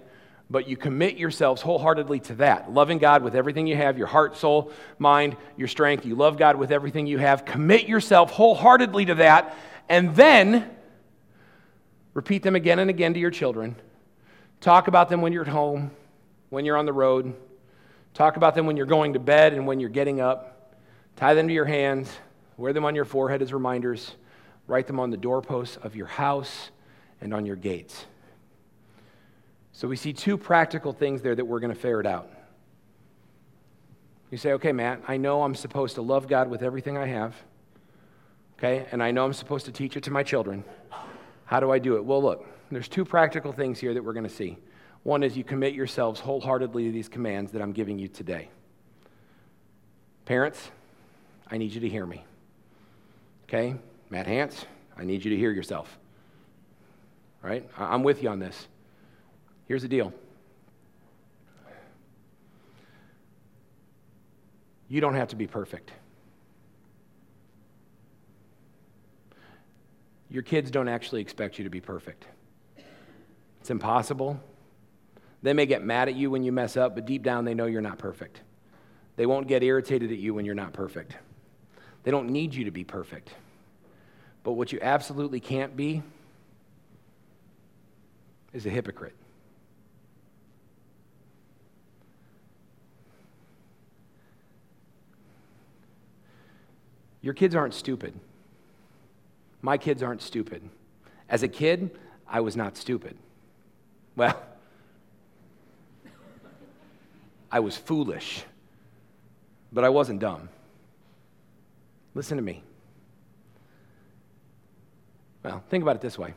[0.50, 2.74] But you commit yourselves wholeheartedly to that.
[2.74, 6.06] Loving God with everything you have your heart, soul, mind, your strength.
[6.06, 7.46] You love God with everything you have.
[7.46, 9.56] Commit yourself wholeheartedly to that.
[9.90, 10.70] And then
[12.14, 13.76] repeat them again and again to your children.
[14.60, 15.92] Talk about them when you're at home,
[16.50, 17.36] when you're on the road,
[18.14, 20.76] Talk about them when you're going to bed and when you're getting up.
[21.16, 22.12] Tie them to your hands.
[22.58, 24.16] Wear them on your forehead as reminders.
[24.68, 26.70] Write them on the doorposts of your house
[27.22, 28.06] and on your gates.
[29.80, 32.30] So we see two practical things there that we're going to ferret out.
[34.30, 37.34] You say, okay, Matt, I know I'm supposed to love God with everything I have,
[38.58, 40.66] okay, and I know I'm supposed to teach it to my children.
[41.46, 42.04] How do I do it?
[42.04, 44.58] Well, look, there's two practical things here that we're going to see.
[45.04, 48.50] One is you commit yourselves wholeheartedly to these commands that I'm giving you today.
[50.26, 50.72] Parents,
[51.50, 52.26] I need you to hear me.
[53.46, 53.76] Okay?
[54.10, 54.66] Matt Hance,
[54.98, 55.98] I need you to hear yourself.
[57.42, 57.66] Right?
[57.78, 58.68] I'm with you on this.
[59.70, 60.12] Here's the deal
[64.90, 65.92] you don't have to be perfect.
[70.32, 72.26] Your kids don't actually expect you to be perfect.
[73.62, 74.40] It's impossible.
[75.44, 77.68] They may get mad at you when you mess up, but deep down they know
[77.68, 78.42] you're not perfect.
[79.18, 81.16] They won't get irritated at you when you're not perfect.
[82.04, 83.30] They don't need you to be perfect.
[84.42, 86.02] But what you absolutely can't be
[88.52, 89.16] is a hypocrite.
[97.30, 98.16] Your kids aren't stupid.
[99.62, 100.68] My kids aren't stupid.
[101.30, 101.92] As a kid,
[102.28, 103.16] I was not stupid.
[104.16, 104.42] Well,
[107.52, 108.42] I was foolish,
[109.72, 110.50] but I wasn't dumb.
[112.16, 112.64] Listen to me.
[115.44, 116.34] Well, think about it this way.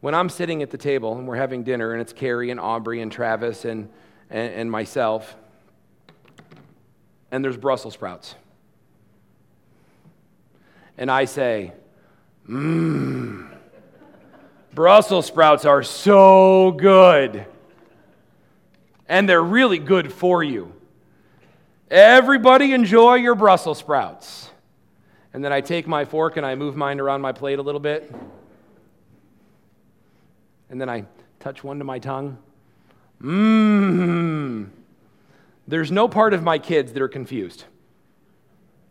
[0.00, 3.02] When I'm sitting at the table and we're having dinner, and it's Carrie and Aubrey
[3.02, 3.88] and Travis and,
[4.30, 5.36] and, and myself,
[7.30, 8.34] and there's Brussels sprouts.
[10.98, 11.72] And I say,
[12.48, 13.48] Mmm,
[14.74, 17.46] Brussels sprouts are so good.
[19.08, 20.72] And they're really good for you.
[21.90, 24.50] Everybody enjoy your Brussels sprouts.
[25.34, 27.80] And then I take my fork and I move mine around my plate a little
[27.80, 28.14] bit.
[30.70, 31.04] And then I
[31.38, 32.38] touch one to my tongue.
[33.20, 34.70] Mmm.
[35.68, 37.64] There's no part of my kids that are confused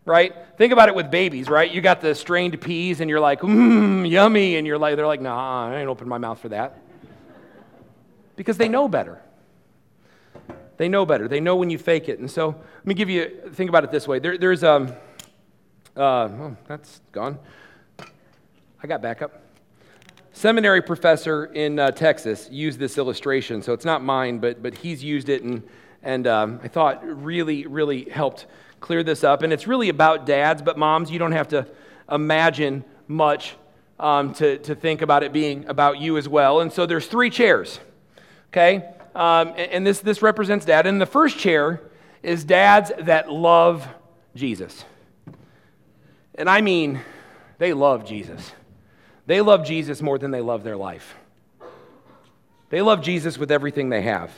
[0.04, 0.34] right?
[0.56, 1.70] Think about it with babies, right?
[1.70, 4.56] You got the strained peas and you're like, mmm, yummy.
[4.56, 6.78] And you're like, they're like, nah, I ain't open my mouth for that.
[8.36, 9.20] Because they know better.
[10.76, 11.28] They know better.
[11.28, 12.18] They know when you fake it.
[12.18, 14.18] And so let me give you, think about it this way.
[14.18, 14.92] There, there's, um,
[15.96, 17.38] uh, oh, that's gone.
[18.82, 19.40] I got backup.
[20.32, 23.62] Seminary professor in uh, Texas used this illustration.
[23.62, 25.62] So it's not mine, but, but he's used it and,
[26.02, 28.46] and um, I thought really, really helped
[28.82, 29.42] clear this up.
[29.42, 31.66] And it's really about dads, but moms, you don't have to
[32.10, 33.54] imagine much
[33.98, 36.60] um, to, to think about it being about you as well.
[36.60, 37.80] And so there's three chairs,
[38.48, 38.84] okay?
[39.14, 40.86] Um, and, and this, this represents dad.
[40.86, 41.80] And the first chair
[42.22, 43.86] is dads that love
[44.34, 44.84] Jesus.
[46.34, 47.00] And I mean,
[47.58, 48.52] they love Jesus.
[49.26, 51.14] They love Jesus more than they love their life.
[52.70, 54.32] They love Jesus with everything they have.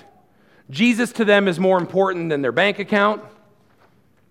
[0.68, 3.22] Jesus to them is more important than their bank account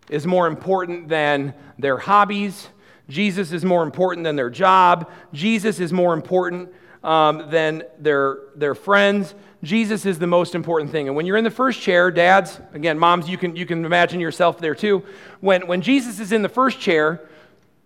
[0.09, 2.67] is more important than their hobbies.
[3.09, 5.11] Jesus is more important than their job.
[5.33, 6.69] Jesus is more important
[7.03, 9.35] um, than their, their friends.
[9.61, 11.07] Jesus is the most important thing.
[11.07, 14.19] And when you're in the first chair, dads, again, moms, you can, you can imagine
[14.19, 15.03] yourself there too.
[15.39, 17.27] When, when Jesus is in the first chair,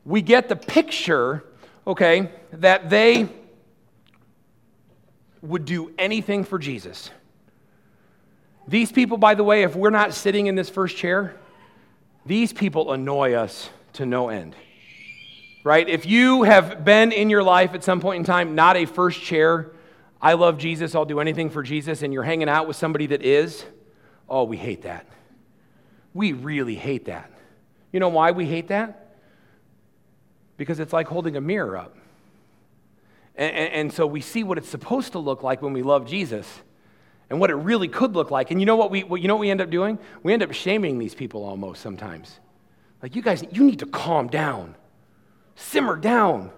[0.05, 1.43] we get the picture,
[1.85, 3.29] okay, that they
[5.41, 7.11] would do anything for Jesus.
[8.67, 11.35] These people, by the way, if we're not sitting in this first chair,
[12.27, 14.55] these people annoy us to no end.
[15.63, 15.87] Right?
[15.87, 19.21] If you have been in your life at some point in time not a first
[19.21, 19.71] chair,
[20.21, 23.21] I love Jesus, I'll do anything for Jesus, and you're hanging out with somebody that
[23.21, 23.65] is,
[24.29, 25.05] oh, we hate that.
[26.13, 27.31] We really hate that.
[27.91, 29.15] You know why we hate that?
[30.57, 31.95] Because it's like holding a mirror up.
[33.35, 36.07] And, and, and, so we see what it's supposed to look like when we love
[36.07, 36.47] Jesus
[37.29, 38.51] and what it really could look like.
[38.51, 39.99] And you know what we, you know what we end up doing?
[40.23, 42.39] We end up shaming these people almost sometimes.
[43.01, 44.75] Like, you guys, you need to calm down,
[45.55, 46.51] simmer down.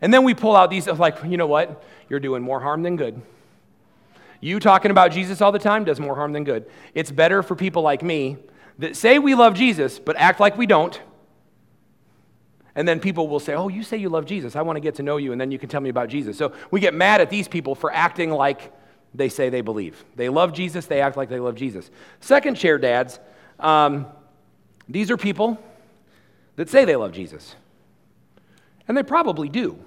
[0.00, 1.82] And then we pull out these, like, you know what?
[2.08, 3.20] You're doing more harm than good.
[4.40, 6.66] You talking about Jesus all the time does more harm than good.
[6.94, 8.38] It's better for people like me
[8.78, 11.00] that say we love Jesus, but act like we don't.
[12.74, 14.56] And then people will say, Oh, you say you love Jesus.
[14.56, 16.36] I want to get to know you, and then you can tell me about Jesus.
[16.38, 18.72] So we get mad at these people for acting like
[19.14, 20.04] they say they believe.
[20.16, 21.90] They love Jesus, they act like they love Jesus.
[22.20, 23.18] Second chair dads,
[23.60, 24.06] um,
[24.88, 25.58] these are people
[26.56, 27.54] that say they love Jesus.
[28.88, 29.78] And they probably do.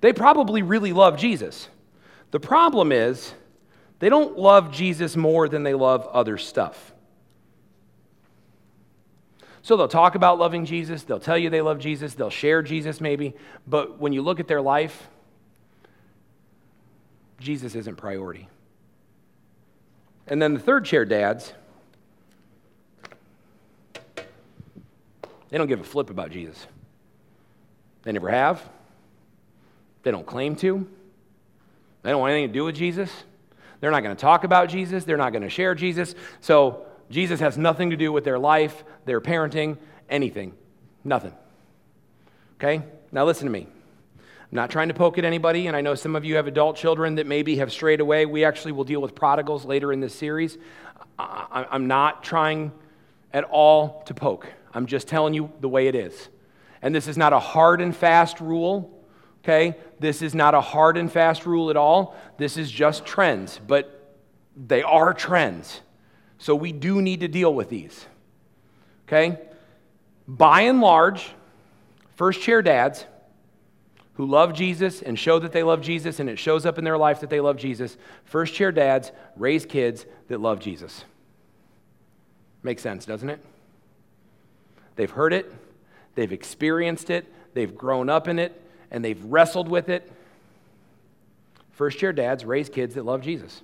[0.00, 1.68] They probably really love Jesus.
[2.32, 3.34] The problem is,
[3.98, 6.92] they don't love Jesus more than they love other stuff.
[9.62, 13.00] So they'll talk about loving Jesus, they'll tell you they love Jesus, they'll share Jesus
[13.00, 13.34] maybe,
[13.64, 15.08] but when you look at their life,
[17.42, 18.48] Jesus isn't priority.
[20.26, 21.52] And then the third chair dads,
[25.52, 26.66] They don't give a flip about Jesus.
[28.04, 28.66] They never have.
[30.02, 30.88] They don't claim to.
[32.02, 33.12] They don't want anything to do with Jesus.
[33.78, 35.04] They're not going to talk about Jesus.
[35.04, 36.14] They're not going to share Jesus.
[36.40, 39.76] So Jesus has nothing to do with their life, their parenting,
[40.08, 40.54] anything.
[41.04, 41.34] Nothing.
[42.54, 42.82] Okay?
[43.12, 43.66] Now listen to me.
[44.52, 46.76] I'm not trying to poke at anybody, and I know some of you have adult
[46.76, 48.26] children that maybe have strayed away.
[48.26, 50.58] We actually will deal with prodigals later in this series.
[51.18, 52.70] I'm not trying
[53.32, 54.52] at all to poke.
[54.74, 56.28] I'm just telling you the way it is.
[56.82, 59.02] And this is not a hard and fast rule,
[59.42, 59.74] okay?
[60.00, 62.14] This is not a hard and fast rule at all.
[62.36, 64.18] This is just trends, but
[64.54, 65.80] they are trends.
[66.36, 68.04] So we do need to deal with these,
[69.08, 69.38] okay?
[70.28, 71.30] By and large,
[72.16, 73.06] first chair dads
[74.14, 76.98] who love Jesus and show that they love Jesus and it shows up in their
[76.98, 81.04] life that they love Jesus, first chair dads raise kids that love Jesus.
[82.62, 83.40] Makes sense, doesn't it?
[84.96, 85.52] They've heard it,
[86.14, 90.10] they've experienced it, they've grown up in it, and they've wrestled with it.
[91.72, 93.62] First chair dads raise kids that love Jesus.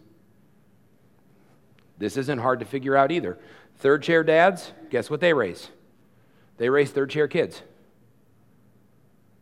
[1.99, 3.39] This isn't hard to figure out either.
[3.77, 5.69] Third chair dads, guess what they raise?
[6.57, 7.63] They raise third chair kids.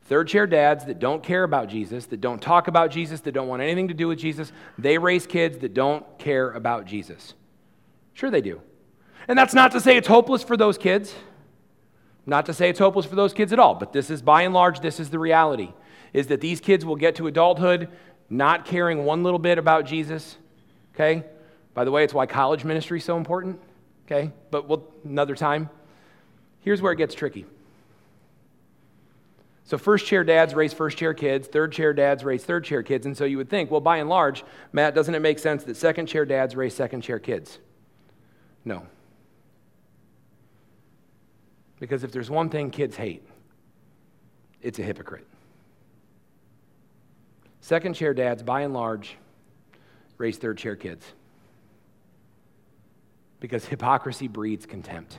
[0.09, 3.49] Third chair dads that don't care about Jesus, that don't talk about Jesus, that don't
[3.49, 7.35] want anything to do with Jesus, they raise kids that don't care about Jesus.
[8.15, 8.61] Sure, they do.
[9.29, 11.15] And that's not to say it's hopeless for those kids.
[12.25, 14.55] Not to say it's hopeless for those kids at all, but this is by and
[14.55, 15.73] large, this is the reality
[16.17, 17.89] is that these kids will get to adulthood
[18.31, 20.37] not caring one little bit about Jesus.
[20.95, 21.25] Okay?
[21.75, 23.61] By the way, it's why college ministry is so important.
[24.07, 24.33] Okay?
[24.51, 25.69] But we'll, another time.
[26.61, 27.45] Here's where it gets tricky.
[29.67, 33.05] So, first chair dads raise first chair kids, third chair dads raise third chair kids.
[33.05, 35.77] And so you would think, well, by and large, Matt, doesn't it make sense that
[35.77, 37.59] second chair dads raise second chair kids?
[38.65, 38.87] No.
[41.81, 43.27] Because if there's one thing kids hate,
[44.63, 45.27] it's a hypocrite.
[47.61, 49.17] Second chair dads, by and large,
[50.17, 51.05] raise third chair kids.
[53.41, 55.19] Because hypocrisy breeds contempt.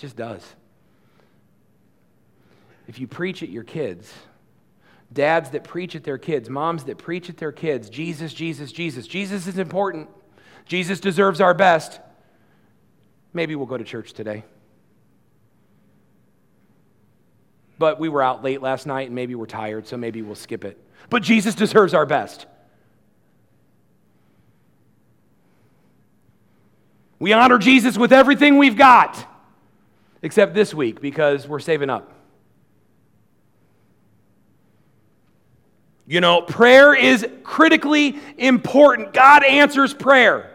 [0.00, 0.42] Just does.
[2.88, 4.10] If you preach at your kids,
[5.12, 9.06] dads that preach at their kids, moms that preach at their kids, Jesus, Jesus, Jesus,
[9.06, 10.08] Jesus is important.
[10.64, 12.00] Jesus deserves our best.
[13.34, 14.42] Maybe we'll go to church today.
[17.78, 20.64] But we were out late last night and maybe we're tired, so maybe we'll skip
[20.64, 20.82] it.
[21.10, 22.46] But Jesus deserves our best.
[27.18, 29.26] We honor Jesus with everything we've got,
[30.22, 32.12] except this week because we're saving up.
[36.06, 39.12] You know, prayer is critically important.
[39.12, 40.50] God answers prayer.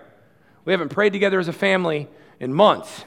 [0.66, 3.06] We haven't prayed together as a family in months.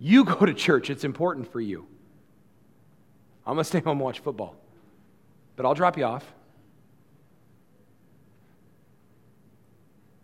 [0.00, 1.86] You go to church, it's important for you.
[3.46, 4.56] I'm going to stay home and watch football,
[5.54, 6.24] but I'll drop you off.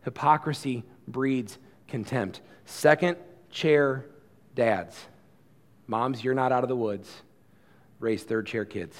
[0.05, 2.41] Hypocrisy breeds contempt.
[2.65, 3.17] Second
[3.51, 4.07] chair
[4.55, 5.07] dads.
[5.87, 7.11] Moms, you're not out of the woods.
[8.01, 8.97] Raise third chair kids.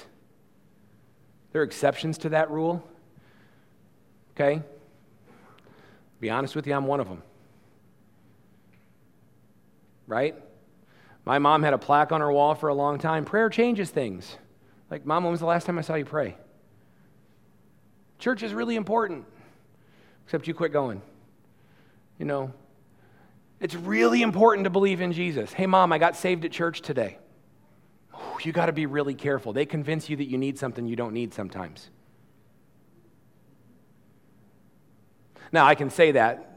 [1.51, 2.87] There are exceptions to that rule.
[4.31, 4.61] Okay?
[6.19, 7.21] Be honest with you, I'm one of them.
[10.07, 10.35] Right?
[11.25, 13.25] My mom had a plaque on her wall for a long time.
[13.25, 14.37] Prayer changes things.
[14.89, 16.35] Like, Mom, when was the last time I saw you pray?
[18.19, 19.25] Church is really important,
[20.25, 21.01] except you quit going.
[22.19, 22.53] You know,
[23.59, 25.53] it's really important to believe in Jesus.
[25.53, 27.17] Hey, Mom, I got saved at church today.
[28.43, 29.53] you got to be really careful.
[29.53, 31.89] They convince you that you need something you don't need sometimes.
[35.51, 36.49] Now, I can say that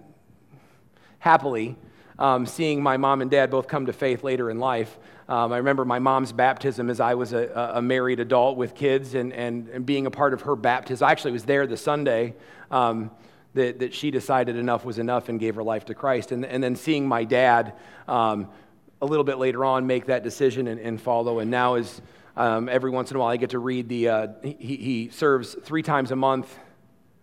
[1.18, 1.76] happily,
[2.18, 4.98] um, seeing my mom and dad both come to faith later in life.
[5.28, 9.14] Um, I remember my mom's baptism as I was a, a married adult with kids
[9.14, 11.06] and, and, and, being a part of her baptism.
[11.06, 12.34] I actually was there the Sunday
[12.70, 13.10] um,
[13.56, 16.32] that, that she decided enough was enough and gave her life to Christ.
[16.32, 17.74] And, and then seeing my dad
[18.08, 18.48] um,
[19.02, 21.40] a little bit later on make that decision and, and follow.
[21.40, 22.00] And now, is
[22.36, 25.54] um, every once in a while, I get to read the, uh, he, he serves
[25.62, 26.56] three times a month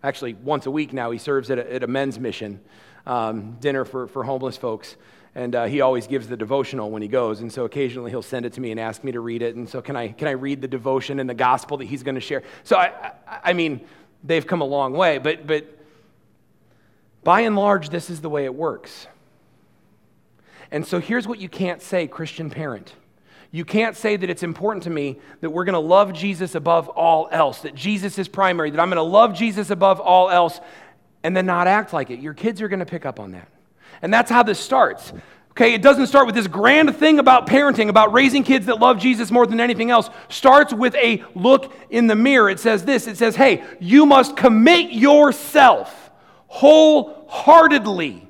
[0.04, 2.60] actually once a week now, he serves at a, at a men's mission
[3.06, 4.96] um, dinner for, for homeless folks.
[5.34, 7.40] And uh, he always gives the devotional when he goes.
[7.40, 9.56] And so occasionally he'll send it to me and ask me to read it.
[9.56, 12.14] And so, can I, can I read the devotion and the gospel that he's going
[12.14, 12.44] to share?
[12.62, 13.80] So, I, I, I mean,
[14.22, 15.18] they've come a long way.
[15.18, 15.66] But, but
[17.24, 19.06] by and large, this is the way it works.
[20.70, 22.94] And so, here's what you can't say, Christian parent
[23.50, 26.88] You can't say that it's important to me that we're going to love Jesus above
[26.88, 30.60] all else, that Jesus is primary, that I'm going to love Jesus above all else,
[31.22, 32.20] and then not act like it.
[32.20, 33.48] Your kids are going to pick up on that.
[34.02, 35.12] And that's how this starts.
[35.52, 38.98] Okay, it doesn't start with this grand thing about parenting, about raising kids that love
[38.98, 40.10] Jesus more than anything else.
[40.28, 42.50] Starts with a look in the mirror.
[42.50, 46.03] It says this it says, hey, you must commit yourself
[46.54, 48.28] wholeheartedly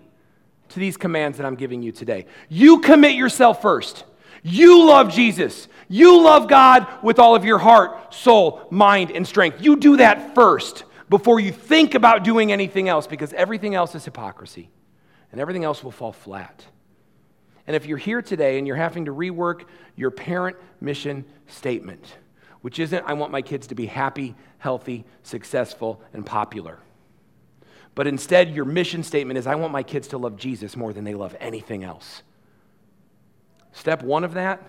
[0.70, 2.24] to these commands that I'm giving you today.
[2.48, 4.04] You commit yourself first.
[4.42, 5.68] You love Jesus.
[5.88, 9.60] You love God with all of your heart, soul, mind, and strength.
[9.60, 14.06] You do that first before you think about doing anything else because everything else is
[14.06, 14.70] hypocrisy
[15.30, 16.64] and everything else will fall flat.
[17.66, 19.64] And if you're here today and you're having to rework
[19.96, 22.16] your parent mission statement,
[22.62, 26.78] which isn't, I want my kids to be happy, healthy, successful, and popular.
[27.94, 31.04] But instead, your mission statement is, I want my kids to love Jesus more than
[31.04, 32.22] they love anything else.
[33.72, 34.62] Step one of that,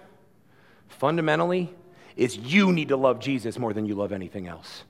[0.87, 1.73] fundamentally,
[2.15, 4.83] is you need to love Jesus more than you love anything else.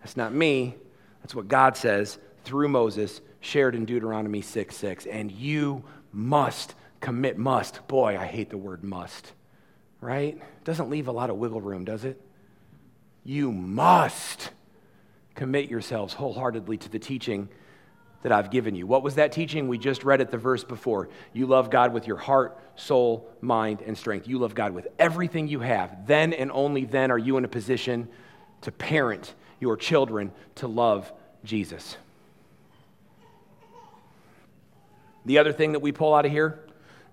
[0.00, 0.76] That's not me,
[1.22, 5.06] that's what God says through Moses, shared in Deuteronomy 6 6.
[5.06, 7.86] And you must commit, must.
[7.88, 9.32] Boy, I hate the word must,
[10.00, 10.40] right?
[10.64, 12.20] Doesn't leave a lot of wiggle room, does it?
[13.24, 14.50] You must
[15.36, 17.48] commit yourselves wholeheartedly to the teaching
[18.22, 18.86] that I've given you.
[18.86, 19.68] What was that teaching?
[19.68, 21.08] We just read it the verse before.
[21.32, 24.26] You love God with your heart, soul, mind, and strength.
[24.26, 26.08] You love God with everything you have.
[26.08, 28.08] Then and only then are you in a position
[28.62, 31.12] to parent your children to love
[31.44, 31.96] Jesus.
[35.24, 36.65] The other thing that we pull out of here,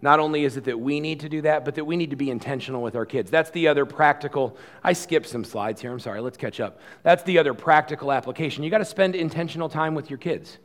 [0.03, 2.17] not only is it that we need to do that, but that we need to
[2.17, 3.31] be intentional with our kids.
[3.31, 4.57] That's the other practical.
[4.83, 5.93] I skipped some slides here.
[5.93, 6.19] I'm sorry.
[6.19, 6.81] Let's catch up.
[7.03, 8.65] That's the other practical application.
[8.65, 10.57] You got to spend intentional time with your kids.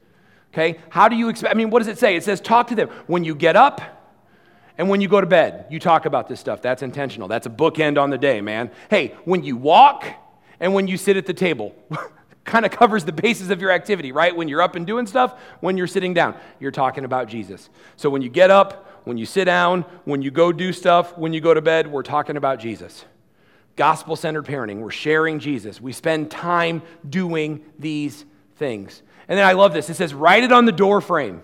[0.52, 0.80] Okay?
[0.90, 1.54] How do you expect?
[1.54, 2.16] I mean, what does it say?
[2.16, 3.80] It says talk to them when you get up
[4.76, 5.66] and when you go to bed.
[5.70, 6.60] You talk about this stuff.
[6.60, 7.28] That's intentional.
[7.28, 8.72] That's a bookend on the day, man.
[8.90, 10.04] Hey, when you walk
[10.58, 11.76] and when you sit at the table.
[12.44, 14.34] kind of covers the basis of your activity, right?
[14.34, 17.68] When you're up and doing stuff, when you're sitting down, you're talking about Jesus.
[17.96, 21.32] So when you get up, when you sit down, when you go do stuff, when
[21.32, 23.04] you go to bed, we're talking about Jesus.
[23.74, 25.80] Gospel centered parenting, we're sharing Jesus.
[25.80, 28.24] We spend time doing these
[28.56, 29.02] things.
[29.28, 31.42] And then I love this it says, write it on the door frame.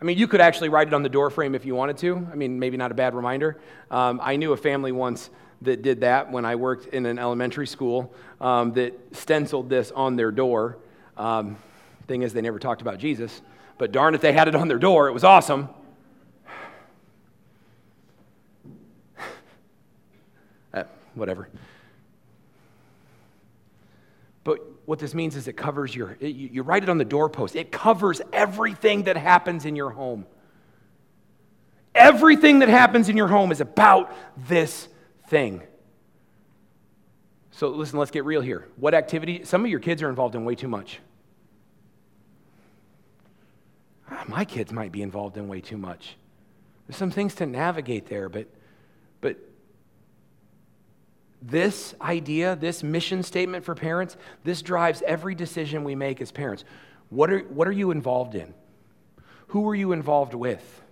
[0.00, 2.26] I mean, you could actually write it on the door frame if you wanted to.
[2.32, 3.60] I mean, maybe not a bad reminder.
[3.90, 5.30] Um, I knew a family once
[5.62, 10.16] that did that when I worked in an elementary school um, that stenciled this on
[10.16, 10.78] their door.
[11.16, 11.58] Um,
[12.08, 13.42] thing is, they never talked about Jesus,
[13.78, 15.06] but darn if they had it on their door.
[15.06, 15.68] It was awesome.
[20.74, 20.84] uh,
[21.14, 21.48] whatever.
[24.44, 27.54] But what this means is it covers your, it, you, write it on the doorpost.
[27.56, 30.26] It covers everything that happens in your home.
[31.94, 34.14] Everything that happens in your home is about
[34.48, 34.88] this
[35.28, 35.62] thing.
[37.50, 38.66] So listen, let's get real here.
[38.76, 39.44] What activity?
[39.44, 41.00] Some of your kids are involved in way too much.
[44.10, 46.16] Ah, my kids might be involved in way too much.
[46.86, 48.48] There's some things to navigate there, but
[49.20, 49.36] but
[51.42, 56.64] this idea, this mission statement for parents, this drives every decision we make as parents.
[57.08, 58.54] What are, what are you involved in?
[59.48, 60.82] Who are you involved with?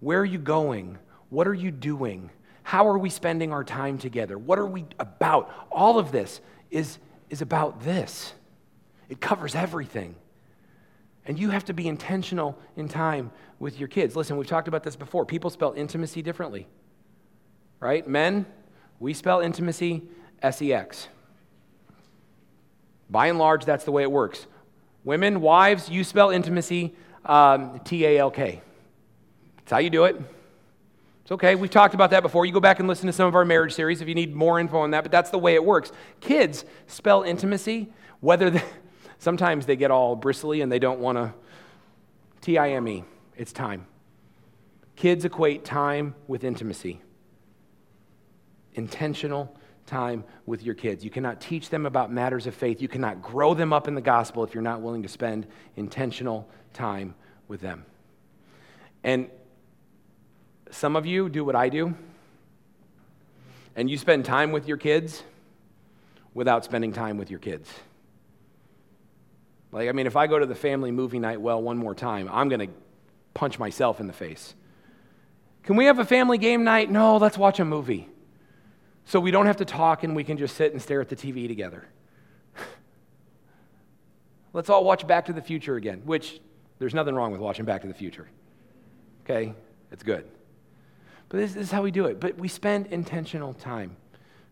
[0.00, 0.98] Where are you going?
[1.30, 2.30] What are you doing?
[2.62, 4.36] How are we spending our time together?
[4.36, 5.52] What are we about?
[5.70, 6.40] All of this
[6.70, 6.98] is,
[7.30, 8.32] is about this.
[9.08, 10.16] It covers everything.
[11.26, 14.14] And you have to be intentional in time with your kids.
[14.14, 15.24] Listen, we've talked about this before.
[15.24, 16.66] People spell intimacy differently,
[17.80, 18.06] right?
[18.06, 18.46] Men,
[18.98, 20.02] we spell intimacy
[20.42, 21.08] S E X.
[23.08, 24.46] By and large, that's the way it works.
[25.04, 26.94] Women, wives, you spell intimacy
[27.24, 28.60] um, T A L K.
[29.58, 30.20] That's how you do it.
[31.22, 31.54] It's okay.
[31.56, 32.46] We've talked about that before.
[32.46, 34.60] You go back and listen to some of our marriage series if you need more
[34.60, 35.90] info on that, but that's the way it works.
[36.20, 37.88] Kids spell intimacy,
[38.20, 38.62] whether they,
[39.18, 41.34] sometimes they get all bristly and they don't want to.
[42.40, 43.04] T I M E.
[43.36, 43.86] It's time.
[44.94, 47.02] Kids equate time with intimacy.
[48.76, 49.54] Intentional
[49.86, 51.04] time with your kids.
[51.04, 52.80] You cannot teach them about matters of faith.
[52.80, 55.46] You cannot grow them up in the gospel if you're not willing to spend
[55.76, 57.14] intentional time
[57.48, 57.84] with them.
[59.02, 59.28] And
[60.70, 61.94] some of you do what I do,
[63.76, 65.22] and you spend time with your kids
[66.34, 67.72] without spending time with your kids.
[69.72, 72.28] Like, I mean, if I go to the family movie night well one more time,
[72.32, 72.74] I'm going to
[73.34, 74.54] punch myself in the face.
[75.62, 76.90] Can we have a family game night?
[76.90, 78.08] No, let's watch a movie.
[79.06, 81.16] So we don't have to talk and we can just sit and stare at the
[81.16, 81.86] TV together.
[84.52, 86.40] let's all watch Back to the Future again, which
[86.78, 88.28] there's nothing wrong with watching Back to the Future.
[89.24, 89.54] Okay?
[89.92, 90.26] It's good.
[91.28, 92.18] But this, this is how we do it.
[92.18, 93.96] But we spend intentional time.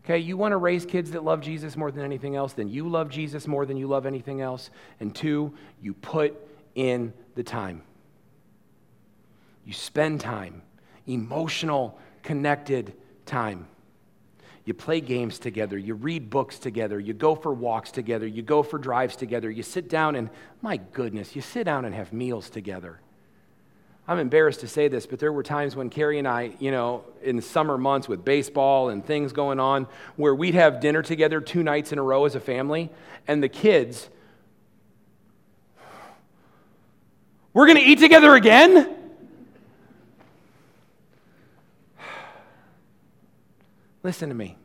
[0.05, 2.87] Okay, you want to raise kids that love Jesus more than anything else, then you
[2.87, 4.69] love Jesus more than you love anything else.
[4.99, 6.35] And two, you put
[6.75, 7.81] in the time.
[9.65, 10.61] You spend time,
[11.07, 12.93] emotional, connected
[13.25, 13.67] time.
[14.65, 15.77] You play games together.
[15.77, 16.99] You read books together.
[16.99, 18.25] You go for walks together.
[18.25, 19.49] You go for drives together.
[19.49, 20.29] You sit down and,
[20.61, 22.99] my goodness, you sit down and have meals together.
[24.07, 27.03] I'm embarrassed to say this, but there were times when Carrie and I, you know,
[27.23, 31.63] in summer months with baseball and things going on, where we'd have dinner together two
[31.63, 32.91] nights in a row as a family,
[33.27, 34.09] and the kids,
[37.53, 38.95] we're going to eat together again?
[44.05, 44.55] Listen to me.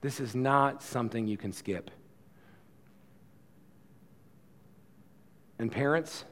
[0.00, 1.90] This is not something you can skip.
[5.58, 6.24] And parents,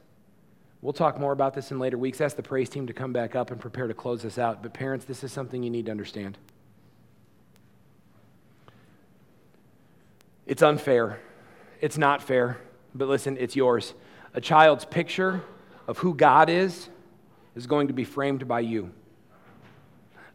[0.80, 2.18] we'll talk more about this in later weeks.
[2.22, 4.62] Ask the praise team to come back up and prepare to close this out.
[4.62, 6.38] But parents, this is something you need to understand.
[10.46, 11.20] It's unfair.
[11.82, 12.56] It's not fair.
[12.94, 13.92] But listen, it's yours.
[14.32, 15.42] A child's picture
[15.86, 16.88] of who God is
[17.54, 18.92] is going to be framed by you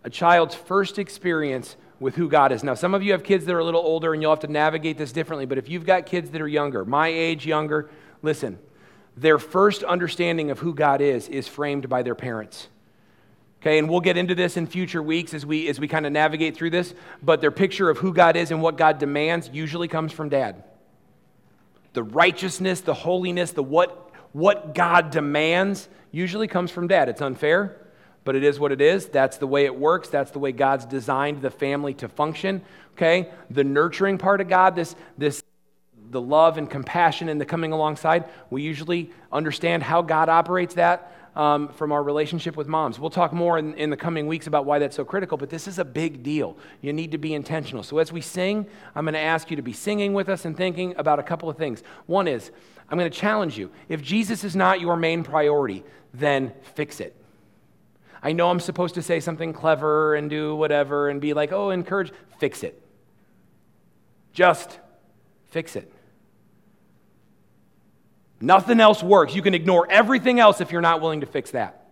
[0.08, 2.64] a child's first experience with who God is.
[2.64, 4.48] Now, some of you have kids that are a little older and you'll have to
[4.48, 7.90] navigate this differently, but if you've got kids that are younger, my age, younger,
[8.22, 8.58] listen,
[9.18, 12.70] their first understanding of who God is is framed by their parents.
[13.60, 16.14] Okay, and we'll get into this in future weeks as we as we kind of
[16.14, 19.90] navigate through this, but their picture of who God is and what God demands usually
[19.90, 20.64] comes from dad.
[21.92, 27.10] The righteousness, the holiness, the what what God demands usually comes from dad.
[27.10, 27.87] It's unfair
[28.28, 29.06] but it is what it is.
[29.06, 30.10] That's the way it works.
[30.10, 32.62] That's the way God's designed the family to function.
[32.92, 33.32] Okay?
[33.50, 35.42] The nurturing part of God, this, this
[36.12, 41.14] the love and compassion and the coming alongside, we usually understand how God operates that
[41.38, 43.00] um, from our relationship with moms.
[43.00, 45.66] We'll talk more in, in the coming weeks about why that's so critical, but this
[45.66, 46.58] is a big deal.
[46.82, 47.82] You need to be intentional.
[47.82, 50.58] So as we sing, I'm going to ask you to be singing with us and
[50.58, 51.82] thinking about a couple of things.
[52.08, 52.52] One is,
[52.90, 53.72] I'm going to challenge you.
[53.88, 57.17] If Jesus is not your main priority, then fix it.
[58.22, 61.70] I know I'm supposed to say something clever and do whatever and be like, oh,
[61.70, 62.12] encourage.
[62.40, 62.82] Fix it.
[64.34, 64.80] Just
[65.48, 65.92] fix it.
[68.40, 69.34] Nothing else works.
[69.34, 71.86] You can ignore everything else if you're not willing to fix that.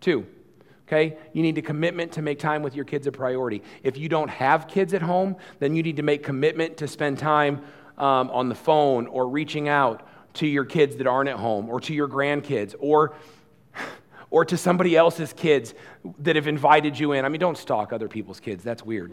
[0.00, 0.26] Two,
[0.86, 3.62] okay, you need a commitment to make time with your kids a priority.
[3.82, 7.18] If you don't have kids at home, then you need to make commitment to spend
[7.18, 7.62] time
[7.98, 11.80] um, on the phone or reaching out to your kids that aren't at home or
[11.80, 13.14] to your grandkids or
[14.30, 15.74] or to somebody else's kids
[16.20, 17.24] that have invited you in.
[17.24, 19.12] I mean, don't stalk other people's kids, that's weird.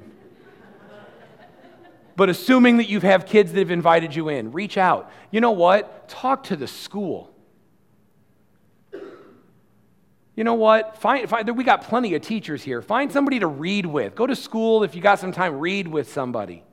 [2.15, 5.11] but assuming that you have kids that have invited you in, reach out.
[5.32, 6.07] You know what?
[6.07, 7.34] Talk to the school.
[10.36, 10.97] You know what?
[10.97, 12.84] Find, find, we got plenty of teachers here.
[12.84, 14.13] Find somebody to read with.
[14.13, 16.63] Go to school if you got some time, read with somebody.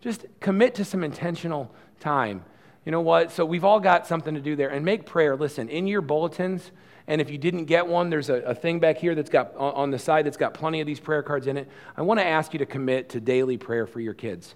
[0.00, 1.70] Just commit to some intentional
[2.00, 2.42] time.
[2.86, 3.32] You know what?
[3.32, 4.70] So we've all got something to do there.
[4.70, 5.36] And make prayer.
[5.36, 6.70] Listen, in your bulletins,
[7.08, 9.90] and if you didn't get one, there's a, a thing back here that's got on
[9.90, 11.68] the side that's got plenty of these prayer cards in it.
[11.96, 14.54] I want to ask you to commit to daily prayer for your kids.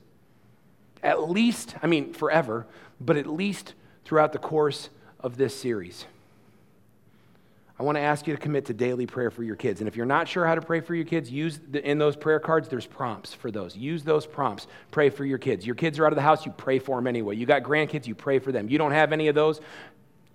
[1.02, 2.66] At least, I mean, forever,
[3.00, 3.74] but at least
[4.04, 4.90] throughout the course
[5.20, 6.06] of this series.
[7.78, 9.80] I want to ask you to commit to daily prayer for your kids.
[9.80, 12.14] And if you're not sure how to pray for your kids, use the, in those
[12.14, 13.74] prayer cards, there's prompts for those.
[13.74, 14.66] Use those prompts.
[14.90, 15.64] Pray for your kids.
[15.64, 17.36] Your kids are out of the house, you pray for them anyway.
[17.36, 18.68] You got grandkids, you pray for them.
[18.68, 19.62] You don't have any of those,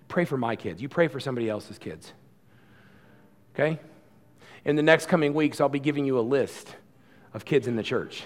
[0.08, 0.80] Pray for my kids.
[0.80, 2.12] You pray for somebody else's kids.
[3.54, 3.78] Okay?
[4.64, 6.74] In the next coming weeks, I'll be giving you a list
[7.32, 8.24] of kids in the church.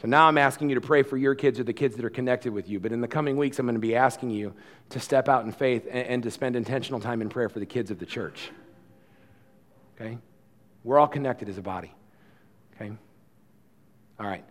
[0.00, 2.10] So now I'm asking you to pray for your kids or the kids that are
[2.10, 2.78] connected with you.
[2.78, 4.52] But in the coming weeks, I'm going to be asking you
[4.90, 7.66] to step out in faith and, and to spend intentional time in prayer for the
[7.66, 8.50] kids of the church.
[9.94, 10.18] Okay?
[10.82, 11.92] We're all connected as a body.
[12.74, 12.92] Okay?
[14.20, 14.44] All right.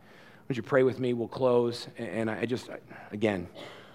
[0.48, 1.14] Would you pray with me?
[1.14, 1.88] We'll close.
[1.98, 2.70] And I just,
[3.12, 3.48] again,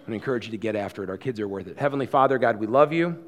[0.08, 1.10] and encourage you to get after it.
[1.10, 1.78] Our kids are worth it.
[1.78, 3.22] Heavenly Father, God, we love you.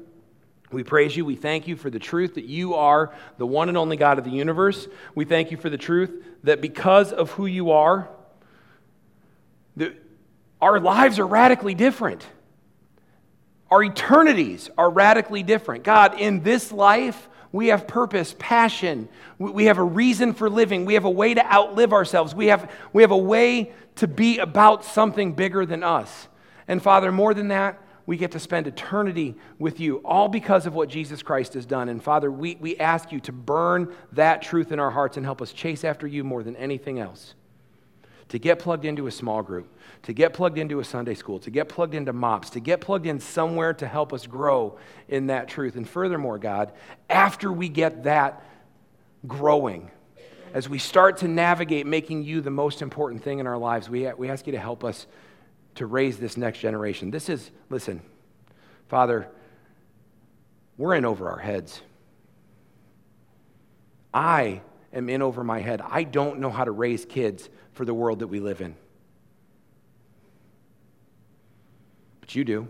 [0.71, 1.25] We praise you.
[1.25, 4.23] We thank you for the truth that you are the one and only God of
[4.23, 4.87] the universe.
[5.13, 6.11] We thank you for the truth
[6.43, 8.09] that because of who you are,
[9.77, 9.95] the,
[10.59, 12.25] our lives are radically different.
[13.69, 15.83] Our eternities are radically different.
[15.83, 19.07] God, in this life, we have purpose, passion.
[19.37, 20.85] We have a reason for living.
[20.85, 22.33] We have a way to outlive ourselves.
[22.33, 26.27] We have, we have a way to be about something bigger than us.
[26.67, 30.73] And Father, more than that, we get to spend eternity with you, all because of
[30.73, 31.87] what Jesus Christ has done.
[31.87, 35.41] And Father, we, we ask you to burn that truth in our hearts and help
[35.41, 37.35] us chase after you more than anything else.
[38.31, 39.67] to get plugged into a small group,
[40.03, 43.05] to get plugged into a Sunday school, to get plugged into MOPS, to get plugged
[43.05, 44.77] in somewhere to help us grow
[45.09, 45.75] in that truth.
[45.75, 46.71] And furthermore, God,
[47.09, 48.41] after we get that
[49.27, 49.91] growing,
[50.53, 54.09] as we start to navigate making you the most important thing in our lives, we,
[54.13, 55.07] we ask you to help us
[55.75, 57.11] to raise this next generation.
[57.11, 58.01] This is, listen,
[58.89, 59.27] Father,
[60.77, 61.81] we're in over our heads.
[64.13, 64.61] I
[64.93, 65.81] am in over my head.
[65.81, 68.75] I don't know how to raise kids for the world that we live in.
[72.19, 72.67] But you do.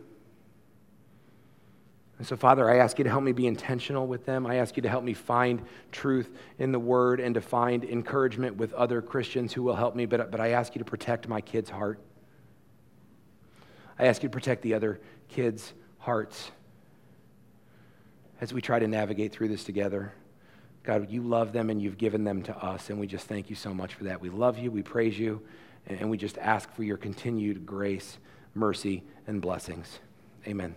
[2.19, 4.45] And so, Father, I ask you to help me be intentional with them.
[4.45, 5.59] I ask you to help me find
[5.91, 6.29] truth
[6.59, 10.05] in the Word and to find encouragement with other Christians who will help me.
[10.05, 11.99] But, but I ask you to protect my kids' heart.
[14.01, 14.99] I ask you to protect the other
[15.29, 16.49] kids' hearts
[18.41, 20.11] as we try to navigate through this together.
[20.83, 23.55] God, you love them and you've given them to us, and we just thank you
[23.55, 24.19] so much for that.
[24.19, 25.43] We love you, we praise you,
[25.85, 28.17] and we just ask for your continued grace,
[28.55, 29.99] mercy, and blessings.
[30.47, 30.75] Amen.